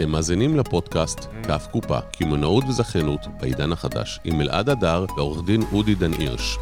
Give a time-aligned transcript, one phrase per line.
[0.00, 5.94] אתם מאזינים לפודקאסט כף קופה, קמעונאות וזכיינות בעידן החדש, עם אלעד הדר ועורך דין אודי
[5.94, 6.58] דן הירש.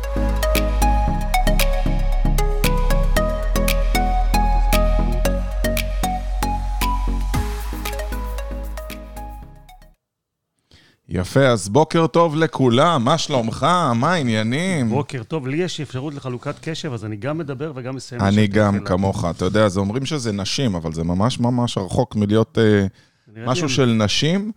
[11.09, 13.66] יפה, אז בוקר טוב לכולם, מה שלומך?
[13.95, 14.89] מה העניינים?
[14.89, 18.20] בוקר טוב, לי יש אפשרות לחלוקת קשב, אז אני גם מדבר וגם מסיים.
[18.20, 18.84] אני גם.
[18.84, 22.89] כמוך, אתה יודע, זה אומרים שזה נשים, אבל זה ממש ממש רחוק מלהיות אה, לי
[23.37, 24.53] משהו של נשים.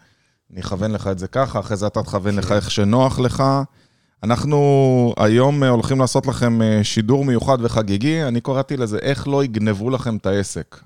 [0.52, 2.38] אני אכוון לך את זה ככה, אחרי זה אתה תכוון כן.
[2.40, 3.44] לך איך שנוח לך.
[4.24, 9.44] אנחנו היום אה, הולכים לעשות לכם אה, שידור מיוחד וחגיגי, אני קראתי לזה איך לא
[9.44, 10.80] יגנבו לכם את העסק.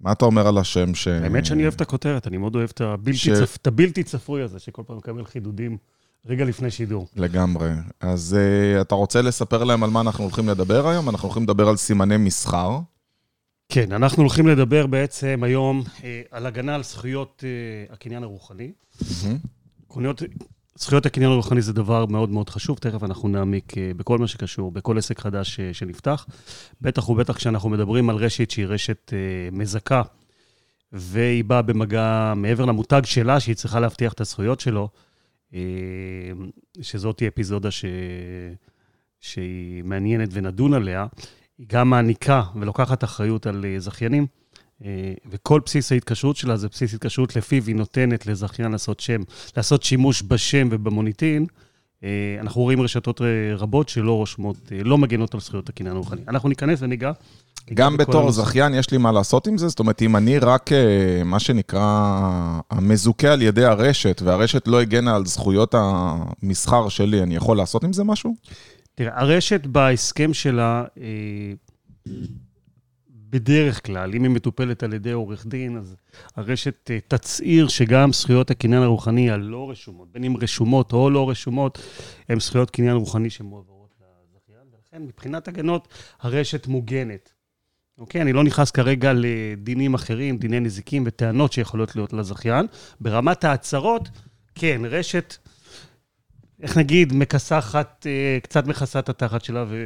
[0.00, 1.08] מה אתה אומר על השם ש...
[1.08, 4.42] האמת שאני אוהב את הכותרת, אני מאוד אוהב את הבלתי ש- צפ- את הבלתי צפוי
[4.42, 5.76] הזה, שכל פעם מקבל חידודים
[6.26, 7.06] רגע לפני שידור.
[7.16, 7.70] לגמרי.
[8.00, 11.08] אז uh, אתה רוצה לספר להם על מה אנחנו הולכים לדבר היום?
[11.08, 12.78] אנחנו הולכים לדבר על סימני מסחר.
[13.70, 18.72] כן, אנחנו הולכים לדבר בעצם היום אה, על הגנה על זכויות אה, הקניין הרוחני.
[19.88, 20.22] קוניות-
[20.74, 24.72] זכויות הקניין הרוחני זה דבר מאוד מאוד חשוב, תכף אנחנו נעמיק אה, בכל מה שקשור,
[24.72, 26.26] בכל עסק חדש אה, שנפתח.
[26.80, 29.18] בטח ובטח כשאנחנו מדברים על רשת שהיא רשת אה,
[29.52, 30.02] מזכה,
[30.92, 34.88] והיא באה במגע מעבר למותג שלה, שהיא צריכה להבטיח את הזכויות שלו,
[35.54, 35.60] אה,
[36.82, 37.84] שזאת תהיה אפיזודה ש...
[39.20, 41.06] שהיא מעניינת ונדון עליה.
[41.60, 44.26] היא גם מעניקה ולוקחת אחריות על אה, זכיינים,
[44.84, 49.20] אה, וכל בסיס ההתקשרות שלה זה בסיס התקשרות לפיו היא נותנת לזכיין לעשות שם,
[49.56, 51.46] לעשות שימוש בשם ובמוניטין.
[52.04, 52.08] אה,
[52.40, 53.20] אנחנו רואים רשתות
[53.56, 56.20] רבות שלא רושמות, לא מגנות על זכויות הקניין הרוחני.
[56.28, 57.12] אנחנו ניכנס וניגע.
[57.68, 58.30] ניגע גם בתור.
[58.30, 59.68] זכיין, יש לי מה לעשות עם זה?
[59.68, 60.70] זאת אומרת, אם אני רק,
[61.24, 62.20] מה שנקרא,
[62.70, 67.92] המזוכה על ידי הרשת, והרשת לא הגנה על זכויות המסחר שלי, אני יכול לעשות עם
[67.92, 68.34] זה משהו?
[68.94, 71.52] תראה, הרשת בהסכם שלה, אה,
[73.30, 75.96] בדרך כלל, אם היא מטופלת על ידי עורך דין, אז
[76.36, 81.78] הרשת אה, תצהיר שגם זכויות הקניין הרוחני הלא רשומות, בין אם רשומות או לא רשומות,
[82.28, 85.88] הן זכויות קניין רוחני שמועברות לזכיין, ולכן מבחינת הגנות,
[86.20, 87.32] הרשת מוגנת.
[87.98, 88.22] אוקיי?
[88.22, 92.66] אני לא נכנס כרגע לדינים אחרים, דיני נזיקים וטענות שיכולות להיות לזכיין.
[93.00, 94.08] ברמת ההצהרות,
[94.54, 95.36] כן, רשת,
[96.62, 99.76] איך נגיד, מכסחת, אה, קצת מכסה את התחת שלה ו...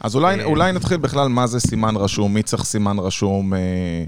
[0.00, 3.54] אז אולי, אה, אולי נתחיל בכלל מה זה סימן רשום, מי צריך סימן רשום.
[3.54, 4.04] אה,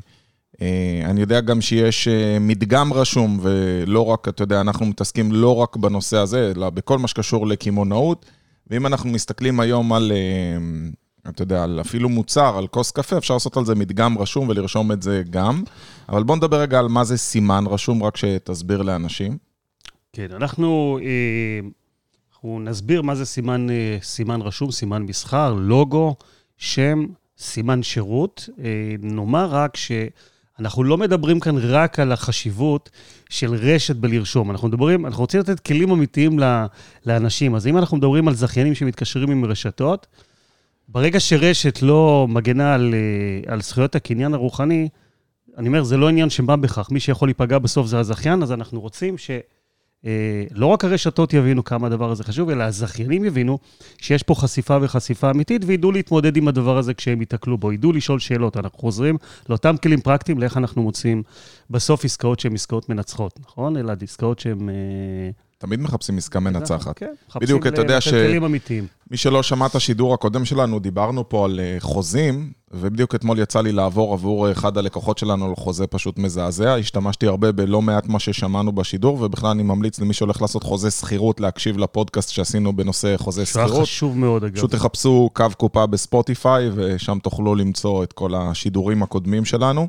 [1.05, 2.09] אני יודע גם שיש
[2.41, 7.09] מדגם רשום, ולא רק, אתה יודע, אנחנו מתעסקים לא רק בנושא הזה, אלא בכל מה
[7.09, 8.27] שקשור לקמעונאות.
[8.67, 10.13] ואם אנחנו מסתכלים היום על,
[11.29, 14.93] אתה יודע, על אפילו מוצר, על כוס קפה, אפשר לעשות על זה מדגם רשום ולרשום
[14.93, 15.63] את זה גם.
[16.09, 19.39] אבל בואו נדבר רגע על מה זה סימן רשום, רק שתסביר לאנשים.
[20.13, 20.99] כן, אנחנו,
[22.43, 26.15] אנחנו נסביר מה זה סימן, אה, סימן רשום, סימן מסחר, לוגו,
[26.57, 27.07] שם,
[27.39, 28.49] סימן שירות.
[28.65, 32.91] אה, נאמר רק שאנחנו לא מדברים כאן רק על החשיבות
[33.31, 34.51] של רשת בלרשום.
[34.51, 36.39] אנחנו מדברים, אנחנו רוצים לתת כלים אמיתיים
[37.07, 37.55] לאנשים.
[37.55, 40.07] אז אם אנחנו מדברים על זכיינים שמתקשרים עם רשתות,
[40.89, 44.89] ברגע שרשת לא מגנה על, אה, על זכויות הקניין הרוחני,
[45.57, 48.81] אני אומר, זה לא עניין שמה בכך, מי שיכול להיפגע בסוף זה הזכיין, אז אנחנו
[48.81, 49.31] רוצים ש...
[50.07, 53.59] אה, לא רק הרשתות יבינו כמה הדבר הזה חשוב, אלא הזכיינים יבינו
[53.99, 58.19] שיש פה חשיפה וחשיפה אמיתית, וידעו להתמודד עם הדבר הזה כשהם ייתקלו בו, ידעו לשאול
[58.19, 58.57] שאלות.
[58.57, 59.17] אנחנו חוזרים
[59.49, 61.23] לאותם כלים פרקטיים, לאיך אנחנו מוצאים
[61.71, 63.77] בסוף עסקאות שהן עסקאות מנצחות, נכון?
[63.77, 64.69] אלא עסקאות שהן...
[65.63, 66.99] אה, תמיד מחפשים עסקה מנצחת.
[66.99, 68.13] כן, בדיוק, אתה יודע לתת ש-.
[69.11, 73.61] מי שלא שמע את השידור הקודם שלנו, דיברנו פה על אה, חוזים, ובדיוק אתמול יצא
[73.61, 76.75] לי לעבור עבור אחד הלקוחות שלנו על חוזה פשוט מזעזע.
[76.75, 81.41] השתמשתי הרבה בלא מעט מה ששמענו בשידור, ובכלל אני ממליץ למי שהולך לעשות חוזה שכירות,
[81.41, 83.83] להקשיב לפודקאסט שעשינו בנושא חוזה שכירות.
[83.83, 84.55] חשוב מאוד, אגב.
[84.55, 89.89] פשוט תחפשו קו קופה בספוטיפיי, ושם תוכלו למצוא את כל השידורים הקודמים שלנו.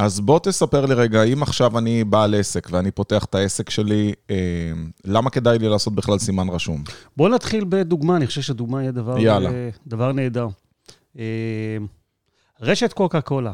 [0.00, 4.12] אז בוא תספר לי רגע, אם עכשיו אני בעל עסק ואני פותח את העסק שלי,
[4.30, 4.36] אה,
[5.04, 6.84] למה כדאי לי לעשות בכלל סימן רשום?
[7.16, 9.16] בואו נתחיל בדוגמה, אני חושב שדוגמה יהיה דבר.
[9.46, 10.48] אה, דבר נהדר.
[11.18, 11.24] אה,
[12.60, 13.52] רשת קוקה קולה,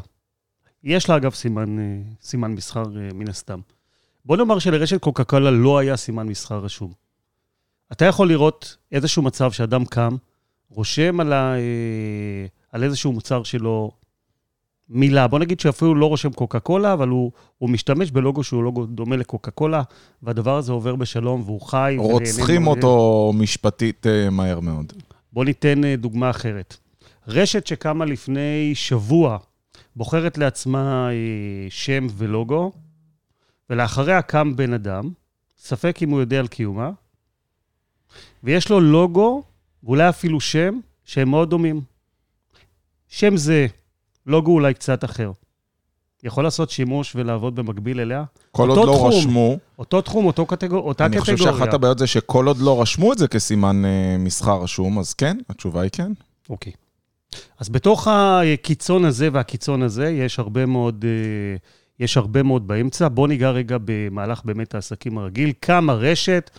[0.83, 1.83] יש לה אגב סימן, אה,
[2.21, 3.59] סימן מסחר אה, מן הסתם.
[4.25, 6.91] בוא נאמר שלרשת קוקה קולה לא היה סימן מסחר רשום.
[7.91, 10.15] אתה יכול לראות איזשהו מצב שאדם קם,
[10.69, 13.91] רושם על, ה, אה, על איזשהו מוצר שלו
[14.89, 18.85] מילה, בוא נגיד שאפילו לא רושם קוקה קולה, אבל הוא, הוא משתמש בלוגו שהוא לוגו
[18.85, 19.81] דומה לקוקה קולה,
[20.23, 21.95] והדבר הזה עובר בשלום והוא חי.
[21.97, 22.67] רוצחים.
[22.67, 24.93] אותו משפטית אה, מהר מאוד.
[25.33, 26.77] בואו ניתן אה, דוגמה אחרת.
[27.27, 29.37] רשת שקמה לפני שבוע
[29.95, 32.71] בוחרת לעצמה אה, שם ולוגו,
[33.69, 35.09] ולאחריה קם בן אדם,
[35.57, 36.91] ספק אם הוא יודע על קיומה,
[38.43, 39.43] ויש לו לוגו,
[39.83, 41.81] ואולי אפילו שם, שהם מאוד דומים.
[43.07, 43.67] שם זה,
[44.27, 45.31] לוגו אולי קצת אחר.
[46.23, 48.23] יכול לעשות שימוש ולעבוד במקביל אליה.
[48.51, 49.07] כל עוד לא תחום.
[49.11, 51.37] רשמו, אותו תחום, אותו קטגור, אותה אני קטגוריה.
[51.37, 55.13] חושב שאחת הבעיות זה שכל עוד לא רשמו את זה כסימן אה, מסחר רשום, אז
[55.13, 56.11] כן, התשובה היא כן.
[56.49, 56.73] אוקיי.
[57.59, 61.57] אז בתוך הקיצון הזה והקיצון הזה, יש הרבה מאוד, אה,
[61.99, 63.07] יש הרבה מאוד באמצע.
[63.07, 65.51] בואו ניגע רגע במהלך באמת העסקים הרגיל.
[65.59, 66.49] קמה רשת,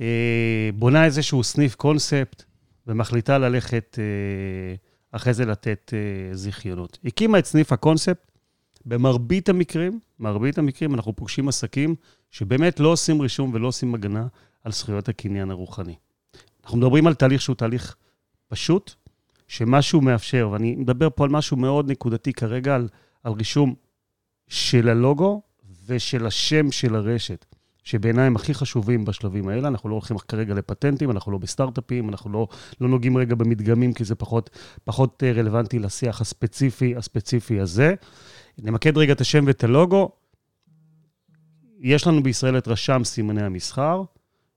[0.00, 2.42] אה, בונה איזשהו סניף קונספט,
[2.86, 4.74] ומחליטה ללכת אה,
[5.12, 6.98] אחרי זה לתת אה, זיכיונות.
[7.04, 8.32] הקימה את סניף הקונספט.
[8.86, 11.94] במרבית המקרים, מרבית המקרים אנחנו פוגשים עסקים
[12.30, 14.26] שבאמת לא עושים רישום ולא עושים הגנה
[14.64, 15.94] על זכויות הקניין הרוחני.
[16.64, 17.96] אנחנו מדברים על תהליך שהוא תהליך
[18.48, 18.94] פשוט,
[19.48, 22.88] שמה שהוא מאפשר, ואני מדבר פה על משהו מאוד נקודתי כרגע, על,
[23.22, 23.74] על רישום
[24.48, 25.42] של הלוגו
[25.86, 27.46] ושל השם של הרשת,
[27.82, 29.68] שבעיניי הם הכי חשובים בשלבים האלה.
[29.68, 32.48] אנחנו לא הולכים כרגע לפטנטים, אנחנו לא בסטארט-אפים, אנחנו לא,
[32.80, 34.50] לא נוגעים רגע במדגמים, כי זה פחות,
[34.84, 37.94] פחות אה, רלוונטי לשיח הספציפי, הספציפי הזה.
[38.58, 40.10] נמקד רגע את השם ואת הלוגו.
[41.80, 44.02] יש לנו בישראל את רשם סימני המסחר,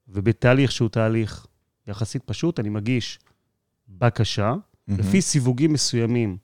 [0.08, 1.48] ובתהליך שהוא תהליך
[1.88, 3.20] יחסית פשוט, אני מגיש
[3.88, 4.54] בקשה,
[4.88, 6.38] לפי סיווגים מסוימים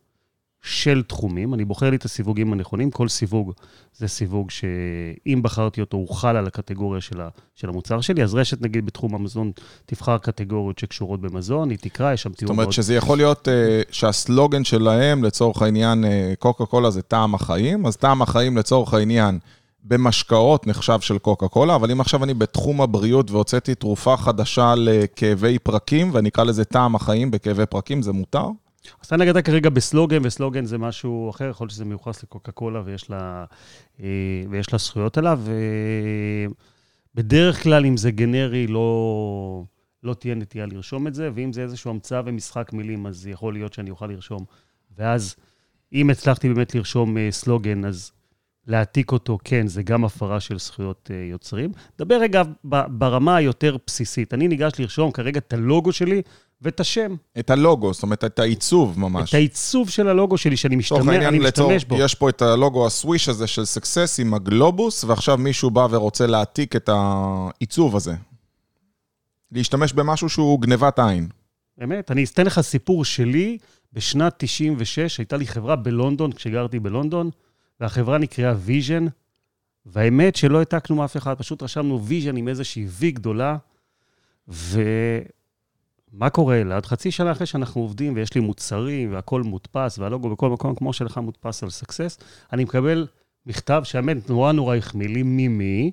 [0.61, 3.51] של תחומים, אני בוחר לי את הסיווגים הנכונים, כל סיווג
[3.97, 8.35] זה סיווג שאם בחרתי אותו, הוא חל על הקטגוריה של, ה, של המוצר שלי, אז
[8.35, 9.51] רשת, נגיד, בתחום המזון,
[9.85, 12.73] תבחר קטגוריות שקשורות במזון, היא תקרא, יש שם זאת תיאור אומרת מאוד...
[12.73, 17.97] שזה יכול להיות אה, שהסלוגן שלהם, לצורך העניין, אה, קוקה קולה זה טעם החיים, אז
[17.97, 19.39] טעם החיים לצורך העניין
[19.83, 25.59] במשקאות נחשב של קוקה קולה, אבל אם עכשיו אני בתחום הבריאות והוצאתי תרופה חדשה לכאבי
[25.59, 28.45] פרקים, ואני אקרא לזה טעם החיים בכאבי פרקים, זה מותר?
[29.01, 32.81] אז אתה נגעת כרגע בסלוגן, וסלוגן זה משהו אחר, יכול להיות שזה מיוחס לקוקה קולה
[32.85, 33.45] ויש לה,
[33.99, 35.41] אה, ויש לה זכויות עליו.
[37.15, 39.63] בדרך כלל, אם זה גנרי, לא,
[40.03, 43.73] לא תהיה נטייה לרשום את זה, ואם זה איזושהי המצאה ומשחק מילים, אז יכול להיות
[43.73, 44.45] שאני אוכל לרשום.
[44.97, 45.35] ואז,
[45.93, 48.11] אם הצלחתי באמת לרשום אה, סלוגן, אז
[48.67, 51.71] להעתיק אותו, כן, זה גם הפרה של זכויות אה, יוצרים.
[51.97, 52.43] דבר רגע
[52.87, 54.33] ברמה היותר בסיסית.
[54.33, 56.21] אני ניגש לרשום כרגע את הלוגו שלי
[56.61, 57.15] ואת השם.
[57.39, 59.29] את הלוגו, זאת אומרת, את העיצוב ממש.
[59.29, 62.03] את העיצוב של הלוגו שלי, שאני משתמש, אני לצורך, משתמש בו.
[62.05, 66.75] יש פה את הלוגו הסוויש הזה של סקסס עם הגלובוס, ועכשיו מישהו בא ורוצה להעתיק
[66.75, 68.15] את העיצוב הזה.
[69.51, 71.27] להשתמש במשהו שהוא גנבת עין.
[71.77, 73.57] באמת, אני אתן לך סיפור שלי.
[73.93, 77.29] בשנת 96 הייתה לי חברה בלונדון, כשגרתי בלונדון,
[77.79, 79.05] והחברה נקראה Vision,
[79.85, 83.57] והאמת שלא העתקנו מאף אחד, פשוט רשמנו Vision עם איזושהי V גדולה,
[86.13, 86.85] ומה קורה, אלעד?
[86.85, 91.17] חצי שנה אחרי שאנחנו עובדים ויש לי מוצרים והכול מודפס, והלוגו בכל מקום, כמו שלך
[91.17, 92.17] מודפס על סקסס,
[92.53, 93.07] אני מקבל
[93.45, 95.91] מכתב שהאמת נורא נורא החמיא לי, ממי?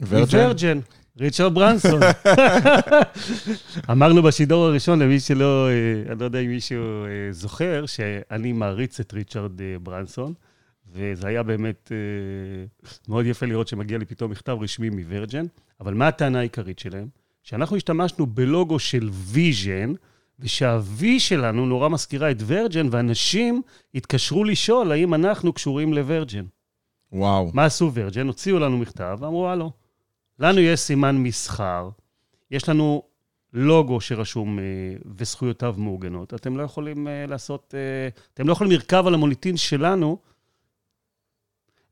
[0.00, 0.80] מ Virgin.
[1.20, 2.00] ריצ'רד ברנסון.
[3.90, 9.00] אמרנו בשידור הראשון, למי שלא, אה, אני לא יודע אם מישהו אה, זוכר, שאני מעריץ
[9.00, 10.32] את ריצ'רד אה, ברנסון,
[10.92, 11.92] וזה היה באמת
[13.08, 15.46] מאוד יפה לראות שמגיע לי פתאום מכתב רשמי מ Virgin,
[15.80, 17.19] אבל מה הטענה העיקרית שלהם?
[17.42, 19.92] שאנחנו השתמשנו בלוגו של Vision,
[20.40, 23.62] ושה V שלנו נורא מזכירה את Virgin, ואנשים
[23.94, 26.44] התקשרו לשאול האם אנחנו קשורים ל Virgin.
[27.12, 27.50] וואו.
[27.54, 28.26] מה עשו Virgin?
[28.26, 29.72] הוציאו לנו מכתב, ואמרו, הלו,
[30.38, 31.88] לנו יש סימן מסחר,
[32.50, 33.02] יש לנו
[33.52, 34.64] לוגו שרשום אה,
[35.16, 36.34] וזכויותיו מעוגנות.
[36.34, 40.18] אתם לא יכולים אה, לעשות, אה, אתם לא יכולים לרכב על המוניטין שלנו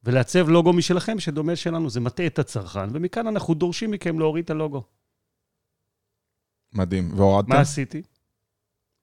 [0.05, 1.91] ולעצב לוגו משלכם שדומה שלנו.
[1.91, 4.83] זה מטעה את הצרכן, ומכאן אנחנו דורשים מכם להוריד את הלוגו.
[6.73, 7.11] מדהים.
[7.17, 7.53] והורדתם?
[7.53, 8.03] מה עשיתי?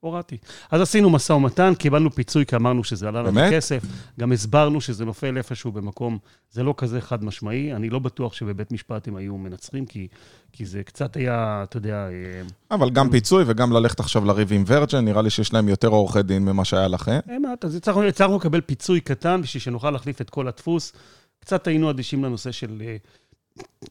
[0.06, 0.38] הורדתי.
[0.72, 3.54] אז עשינו משא ומתן, קיבלנו פיצוי כי אמרנו שזה עלה לנו באמת?
[3.54, 3.84] כסף.
[4.20, 6.18] גם הסברנו שזה נופל איפשהו במקום,
[6.52, 7.74] זה לא כזה חד משמעי.
[7.74, 10.08] אני לא בטוח שבבית משפט הם היו מנצחים, כי,
[10.52, 12.08] כי זה קצת היה, אתה יודע...
[12.12, 12.42] אה,
[12.72, 16.24] אבל גם פיצוי וגם ללכת עכשיו לריב עם ורג'ן, נראה לי שיש להם יותר עורכי
[16.24, 17.20] דין ממה שהיה לכם.
[17.30, 20.94] אה, מה, אז הצלחנו, הצלחנו לקבל פיצוי קטן בשביל שנוכל להחליף את כל הדפוס.
[21.40, 22.96] קצת היינו אדישים לנושא של, אה,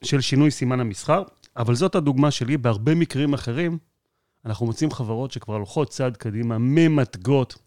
[0.03, 1.23] של שינוי סימן המסחר,
[1.57, 2.57] אבל זאת הדוגמה שלי.
[2.57, 3.79] בהרבה מקרים אחרים,
[4.45, 7.59] אנחנו מוצאים חברות שכבר הולכות צעד קדימה, ממתגות.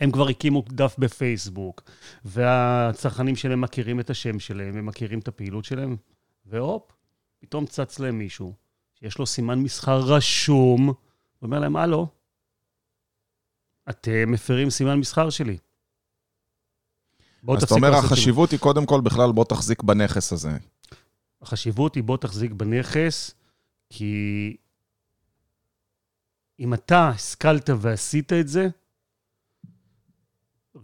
[0.00, 1.82] הם כבר הקימו דף בפייסבוק,
[2.24, 5.96] והצרכנים שלהם מכירים את השם שלהם, הם מכירים את הפעילות שלהם,
[6.46, 6.82] והופ,
[7.38, 8.54] פתאום צץ להם מישהו,
[8.94, 10.92] שיש לו סימן מסחר רשום,
[11.42, 12.06] ואומר להם, הלו,
[13.90, 15.56] אתם מפרים סימן מסחר שלי.
[17.42, 20.56] בואו אז אתה אומר, החשיבות היא קודם כל בכלל בוא תחזיק בנכס הזה.
[21.44, 23.34] החשיבות היא בוא תחזיק בנכס,
[23.90, 24.56] כי
[26.60, 28.68] אם אתה השכלת ועשית את זה,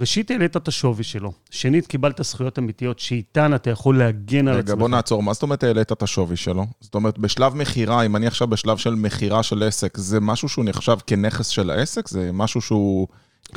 [0.00, 1.33] ראשית העלית את השווי שלו.
[1.50, 4.79] שנית, קיבלת זכויות אמיתיות שאיתן אתה יכול להגן על רגע, עצמך.
[4.79, 5.23] בוא נעצור.
[5.23, 6.67] מה זאת אומרת העלית את השווי שלו?
[6.81, 10.64] זאת אומרת, בשלב מכירה, אם אני עכשיו בשלב של מכירה של עסק, זה משהו שהוא
[10.64, 12.09] נחשב כנכס של העסק?
[12.09, 13.09] זה משהו שהוא,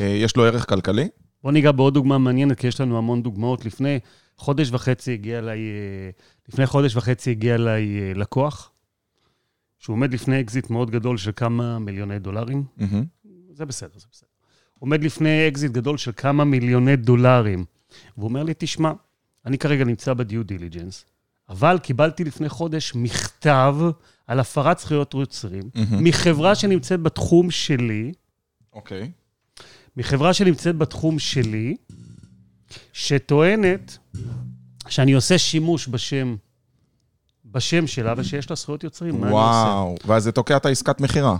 [0.01, 1.07] אה, יש לו ערך כלכלי?
[1.43, 3.65] בוא ניגע בעוד דוגמה מעניינת, כי יש לנו המון דוגמאות.
[3.65, 3.99] לפני
[4.37, 6.09] חודש וחצי הגיע אליי, אה,
[6.49, 8.71] לפני חודש וחצי הגיע אליי אה, לקוח,
[9.79, 12.63] שהוא עומד לפני אקזיט מאוד גדול של כמה מיליוני דולרים.
[12.77, 13.05] מהמם.
[13.51, 14.27] זה בסדר, זה בסדר.
[14.79, 17.65] עומד לפני אקזיט גדול של כמה מיליוני דולרים.
[18.17, 18.91] והוא אומר לי, תשמע,
[19.45, 21.05] אני כרגע נמצא בדיו דיליג'נס,
[21.49, 23.75] אבל קיבלתי לפני חודש מכתב
[24.27, 26.03] על הפרת זכויות יוצרים מהמם.
[26.03, 28.11] מחברה שנמצאת בתחום שלי,
[28.73, 29.11] אוקיי.
[29.97, 31.75] מחברה שנמצאת בתחום שלי,
[32.93, 33.97] שטוענת
[34.87, 36.35] שאני עושה שימוש בשם,
[37.45, 39.21] בשם שלה ושיש לה זכויות יוצרים.
[39.21, 39.43] מה אני עושה?
[39.43, 41.37] וואו, ואז זה תוקע את העסקת מכירה.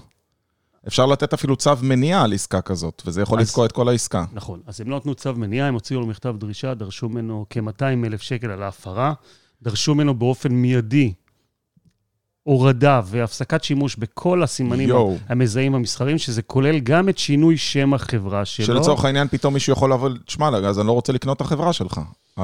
[0.88, 4.26] אפשר לתת אפילו צו מניעה על עסקה כזאת, וזה יכול אז- לתקוע את כל העסקה.
[4.34, 4.62] נכון.
[4.68, 8.22] אז הם לא נתנו צו מניעה, הם הוציאו לו מכתב דרישה, דרשו ממנו כ-200 אלף
[8.22, 9.14] שקל על ההפרה,
[9.62, 11.14] דרשו ממנו באופן מיידי
[12.44, 15.18] הורדה והפסקת שימוש בכל הסימנים יואו.
[15.30, 18.66] המזהים המסחריים, שזה כולל גם את שינוי שם החברה שלו.
[18.66, 22.02] שלצורך העניין פתאום מישהו יכול לבוא, תשמע, אז אני לא רוצה לקנות את החברה שלך.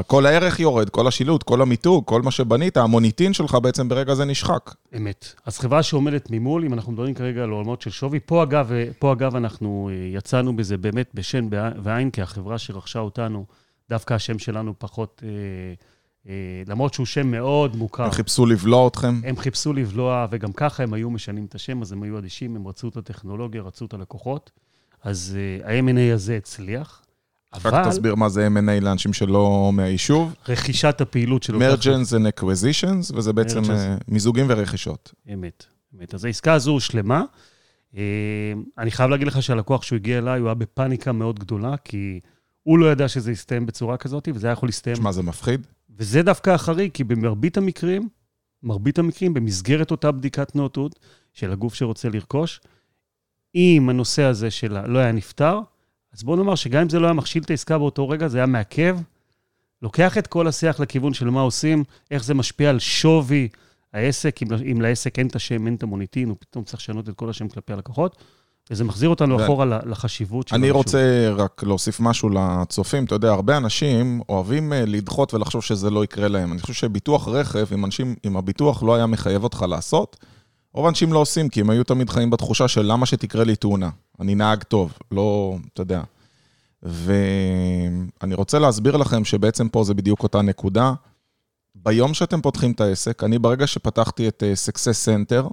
[0.08, 4.25] כל הערך יורד, כל השילוט, כל המיתוג, כל מה שבנית, המוניטין שלך בעצם ברגע זה
[4.25, 4.74] נשחק.
[4.98, 5.34] אמת.
[5.46, 9.13] אז חברה שעומדת ממול, אם אנחנו מדברים כרגע על עולמות של שווי, פה אגב, פה
[9.13, 11.48] אגב אנחנו אה, יצאנו בזה באמת בשן
[11.84, 13.46] ועין, כי החברה שרכשה אותנו,
[13.89, 15.29] דווקא השם שלנו פחות, אה,
[16.68, 18.04] למרות שהוא שם מאוד מוכר.
[18.04, 19.22] הם חיפשו לבלוע אתכם.
[19.24, 22.68] הם חיפשו לבלוע, וגם ככה הם היו משנים את השם, אז הם היו אדישים, הם
[22.68, 24.52] רצו את הטכנולוגיה, רצו את הלקוחות.
[25.04, 27.02] אז אה, ה-M&A הזה הצליח,
[27.54, 30.36] רק אבל תסביר מה זה M&A לאנשים שלא מהיישוב.
[30.48, 33.62] רכישת הפעילות של אותה Mergence and Acquisitions, וזה בעצם.
[33.72, 35.14] אה, מיזוגים ורכישות.
[35.34, 36.14] אמת, אמת.
[36.14, 37.24] אז העסקה הזו הושלמה.
[37.98, 38.02] אה,
[38.78, 42.20] אני חייב להגיד לך שהלקוח שהוא הגיע אליי, הוא היה בפאניקה מאוד גדולה, כי
[42.64, 44.96] הוא לא ידע שזה יסתיים בצורה כזאת, וזה היה יכול להסתיים.
[44.96, 45.68] שמע, זה מפחיד.
[46.00, 48.10] וזה דווקא החריג, כי במרבית המקרים,
[48.63, 51.00] מרבית המקרים, במסגרת אותה בדיקת נאותות
[51.34, 52.62] של הגוף שרוצה לרכוש,
[53.56, 55.60] אם הנושא הזה שלה לא היה נפתר,
[56.13, 58.48] אז בוא נאמר שגם אם זה לא היה מכשיל את העסקה באותו רגע, זה היה
[58.48, 58.98] מעכב,
[59.82, 63.48] לוקח את כל השיח לכיוון של מה עושים, איך זה משפיע על שווי
[63.94, 67.15] העסק, אם, אם לעסק אין את השם, אין את המוניטין, הוא פתאום צריך לשנות את
[67.15, 68.24] כל השם כלפי הלקוחות,
[68.72, 70.70] וזה מחזיר אותנו אחורה לחשיבות של אני.
[70.70, 73.06] רוצה רק להוסיף משהו לצופים.
[73.06, 76.52] אתה יודע, הרבה אנשים אוהבים אה, לדחות ולחשוב שזה לא יקרה להם.
[76.52, 80.18] אני חושב שביטוח רכב, אם, אנשים, אם הביטוח לא היה מחייב אותך לעשות,
[80.74, 83.90] רוב האנשים לא עושים, כי הם היו תמיד חיים בתחושה של למה שתקרה לי תאונה.
[84.20, 86.02] אני נהג טוב, לא, אתה יודע.
[86.84, 90.94] ואני רוצה להסביר לכם שבעצם פה זה בדיוק אותה נקודה.
[91.76, 95.50] ביום שאתם פותחים את העסק, אני ברגע שפתחתי את אה, Success Center,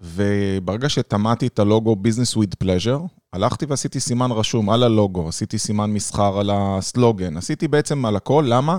[0.00, 5.90] וברגע שטמעתי את הלוגו Business with Pleasure, הלכתי ועשיתי סימן רשום על הלוגו, עשיתי סימן
[5.90, 8.78] מסחר על הסלוגן, עשיתי בעצם על הכל, למה?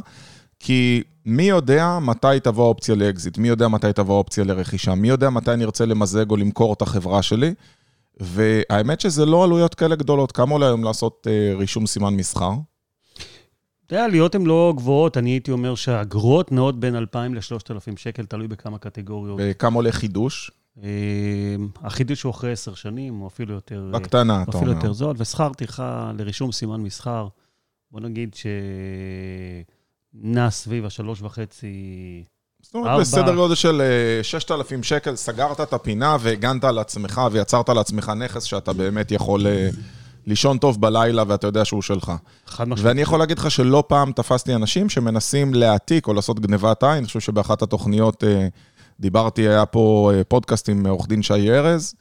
[0.60, 5.30] כי מי יודע מתי תבוא האופציה לאקזיט, מי יודע מתי תבוא האופציה לרכישה, מי יודע
[5.30, 7.54] מתי אני ארצה למזג או למכור את החברה שלי,
[8.20, 10.32] והאמת שזה לא עלויות כאלה גדולות.
[10.32, 12.52] כמה עולה היום לעשות אה, רישום סימן מסחר?
[13.86, 18.26] אתה יודע, העלויות הן לא גבוהות, אני הייתי אומר שהאגרות נעות בין 2,000 ל-3,000 שקל,
[18.26, 19.40] תלוי בכמה קטגוריות.
[19.44, 20.52] וכמה עולה חידוש?
[20.84, 24.82] אה, החידוש הוא אחרי 10 שנים, או אפילו יותר, אה, בקטנה, אתה אפילו אומר.
[24.82, 27.28] יותר זול, ושכר טרחה לרישום סימן מסחר,
[27.92, 28.36] בוא נגיד
[30.14, 32.24] שנע סביב השלוש וחצי...
[32.62, 33.02] זאת אומרת, ארבע.
[33.02, 38.44] בסדר גודל של אה, 6,000 שקל, סגרת את הפינה והגנת על עצמך ויצרת לעצמך נכס
[38.44, 39.70] שאתה באמת יכול אה,
[40.26, 42.12] לישון טוב בלילה ואתה יודע שהוא שלך.
[42.46, 42.88] חד משמעית.
[42.88, 46.98] ואני יכול להגיד לך שלא פעם תפסתי אנשים שמנסים להעתיק או לעשות גנבת עין.
[46.98, 48.48] אני חושב שבאחת התוכניות אה,
[49.00, 51.96] דיברתי, היה פה אה, פודקאסט עם עורך דין שי ארז,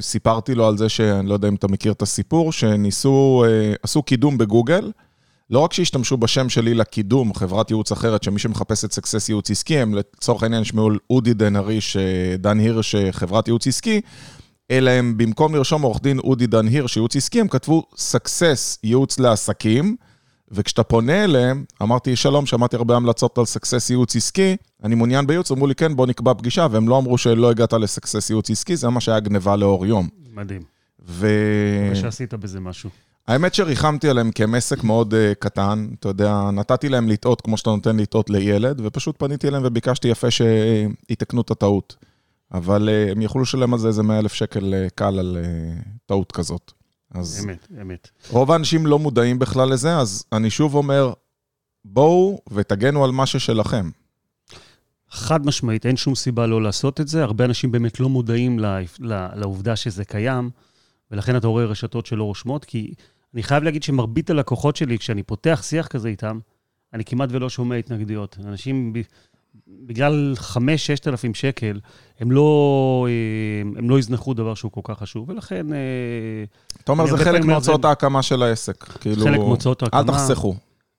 [0.00, 4.02] וסיפרתי לו על זה שאני לא יודע אם אתה מכיר את הסיפור, שניסו, אה, עשו
[4.02, 4.92] קידום בגוגל.
[5.50, 9.78] לא רק שהשתמשו בשם שלי לקידום, חברת ייעוץ אחרת, שמי שמחפש את סקסס ייעוץ עסקי,
[9.78, 14.00] הם לצורך העניין ישמעו אודי דן הריש, אה, דן הירש, חברת ייעוץ עסקי,
[14.70, 19.18] אלא הם במקום לרשום עורך דין אודי דן הירש, ייעוץ עסקי, הם כתבו סקסס ייעוץ
[19.18, 19.96] לעסקים,
[20.50, 25.50] וכשאתה פונה אליהם, אמרתי, שלום, שמעתי הרבה המלצות על סקסס ייעוץ עסקי, אני מעוניין בייעוץ,
[25.50, 28.88] אמרו לי, כן, בוא נקבע פגישה, והם לא אמרו שלא הגעת לסקסס ייעוץ עסקי, זה
[28.88, 30.08] מה שהיה גניבה לאור יום.
[30.34, 30.62] מדהים.
[31.06, 31.28] ו...
[31.92, 32.90] ושעשית בזה משהו.
[33.28, 37.56] האמת שריחמתי עליהם כי הם עסק מאוד אה, קטן, אתה יודע, נתתי להם לטעות כמו
[37.56, 41.96] שאתה נותן לטעות לילד, ופשוט פניתי אליהם וביקשתי יפה שיתקנו את הטעות.
[42.52, 45.88] אבל uh, הם יכלו לשלם על זה איזה 100 אלף שקל uh, קל על uh,
[46.06, 46.72] טעות כזאת.
[47.14, 48.08] אז אמת, אמת.
[48.30, 51.12] רוב האנשים לא מודעים בכלל לזה, אז אני שוב אומר,
[51.84, 53.90] בואו ותגנו על מה ששלכם.
[55.10, 57.22] חד משמעית, אין שום סיבה לא לעשות את זה.
[57.22, 58.58] הרבה אנשים באמת לא מודעים
[59.34, 60.50] לעובדה שזה קיים,
[61.10, 62.94] ולכן אתה רואה רשתות שלא רושמות, כי
[63.34, 66.38] אני חייב להגיד שמרבית הלקוחות שלי, כשאני פותח שיח כזה איתם,
[66.92, 68.38] אני כמעט ולא שומע התנגדויות.
[68.44, 68.92] אנשים
[69.66, 71.80] בגלל 5-6,000 שקל,
[72.20, 75.72] הם לא, אה, הם לא יזנחו דבר שהוא כל כך חשוב, ולכן...
[75.72, 75.78] אה,
[76.84, 78.84] אתה אומר, זה חלק מהוצאות ההקמה של העסק.
[78.84, 80.12] כאילו, חלק מהוצאות אל ההקמה.
[80.12, 80.54] תחסכו.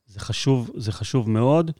[0.07, 1.71] זה חשוב, זה חשוב מאוד.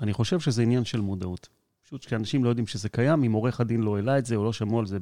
[0.00, 1.48] אני חושב שזה עניין של מודעות.
[1.84, 4.52] פשוט כשאנשים לא יודעים שזה קיים, אם עורך הדין לא העלה את זה או לא
[4.52, 4.98] שמעו על זה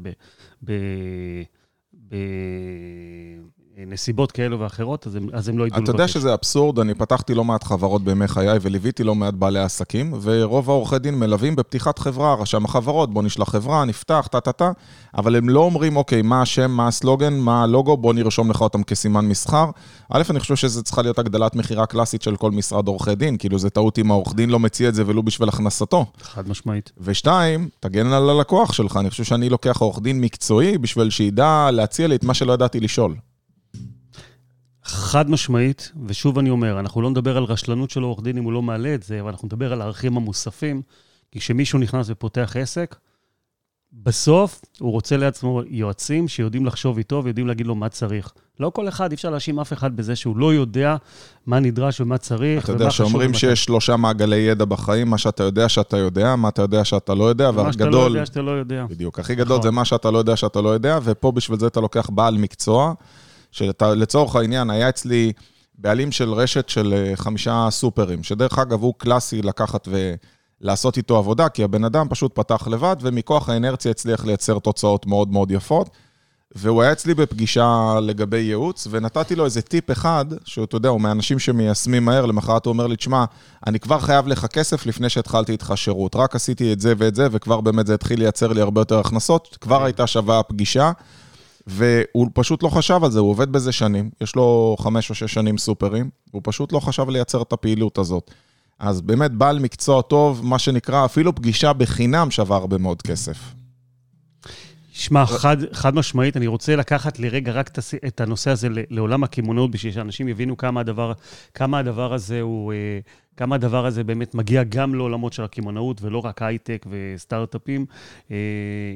[3.79, 7.35] בנסיבות כאלו ואחרות, אז הם, אז הם לא ידעו אתה יודע שזה אבסורד, אני פתחתי
[7.35, 11.99] לא מעט חברות בימי חיי וליוויתי לא מעט בעלי עסקים, ורוב העורכי דין מלווים בפתיחת
[11.99, 14.71] חברה, רשם החברות, בוא נשלח חברה, נפתח, טה-טה-טה,
[15.17, 18.83] אבל הם לא אומרים, אוקיי, מה השם, מה הסלוגן, מה הלוגו, בוא נרשום לך אותם
[18.83, 19.71] כסימן מסחר.
[20.11, 23.59] א', אני חושב שזה צריכה להיות הגדלת מכירה קלאסית של כל משרד עורכי דין, כאילו
[23.59, 26.07] זה טעות אם העורך דין לא מציע את זה ולו בשביל הכנסתו.
[26.21, 26.93] חד משמעית.
[26.99, 32.07] ושתיים, תגן על הלקוח שלך, אני חושב שאני לוקח עורך דין מקצועי בשביל שידע להציע
[32.07, 33.15] לי את מה שלא ידעתי לשאול.
[35.07, 38.53] חד משמעית, ושוב אני אומר, אנחנו לא נדבר על רשלנות של עורך דין אם הוא
[38.53, 40.83] לא מעלה את זה, אבל אנחנו נדבר על הערכים המוספים,
[41.33, 42.97] כי כשמישהו נכנס ופותח עסק,
[43.93, 48.33] בסוף הוא רוצה לעצמו יועצים שיודעים לחשוב איתו ויודעים להגיד לו מה צריך.
[48.61, 50.97] לא כל אחד, אי אפשר להאשים אף אחד בזה שהוא לא יודע
[51.47, 52.65] מה נדרש ומה צריך.
[52.65, 56.63] אתה יודע שאומרים שיש שלושה מעגלי ידע בחיים, מה שאתה יודע שאתה יודע, מה אתה
[56.63, 58.87] יודע שאתה לא יודע, מה שאתה לא והגדול, יודע שאתה לא יודע.
[58.91, 59.63] בדיוק, הכי גדול נכון.
[59.63, 62.95] זה מה שאתה לא יודע שאתה לא יודע, ופה בשביל זה אתה לוקח בעל מקצוע,
[63.51, 65.33] שלצורך העניין, היה אצלי
[65.79, 69.89] בעלים של רשת של אה, חמישה סופרים, שדרך אגב הוא קלאסי לקחת
[70.61, 75.33] ולעשות איתו עבודה, כי הבן אדם פשוט פתח לבד, ומכוח האנרציה הצליח לייצר תוצאות מאוד
[75.33, 75.91] מאוד יפות.
[76.55, 81.01] והוא היה אצלי בפגישה לגבי ייעוץ, ונתתי לו איזה טיפ אחד, שהוא, אתה יודע, הוא
[81.01, 83.25] מהאנשים שמיישמים מהר, למחרת הוא אומר לי, תשמע,
[83.67, 86.17] אני כבר חייב לך כסף לפני שהתחלתי איתך שירות.
[86.17, 89.59] רק עשיתי את זה ואת זה, וכבר באמת זה התחיל לייצר לי הרבה יותר הכנסות.
[89.61, 90.93] כבר הייתה שווה הפגישה,
[91.67, 95.35] והוא פשוט לא חשב על זה, הוא עובד בזה שנים, יש לו חמש או שש
[95.35, 98.31] שנים סופרים, והוא פשוט לא חשב לייצר את הפעילות הזאת.
[98.79, 103.39] אז באמת, בעל מקצוע טוב, מה שנקרא, אפילו פגישה בחינם שווה הרבה מאוד כסף.
[104.93, 107.71] שמע, חד, חד משמעית, אני רוצה לקחת לרגע רק
[108.07, 111.13] את הנושא הזה לעולם הקמעונאות, בשביל שאנשים יבינו כמה הדבר,
[111.55, 112.99] כמה הדבר הזה הוא, אה,
[113.37, 117.87] כמה הדבר הזה באמת מגיע גם לעולמות של הקמעונאות, ולא רק הייטק וסטארט-אפים.
[118.31, 118.37] אה,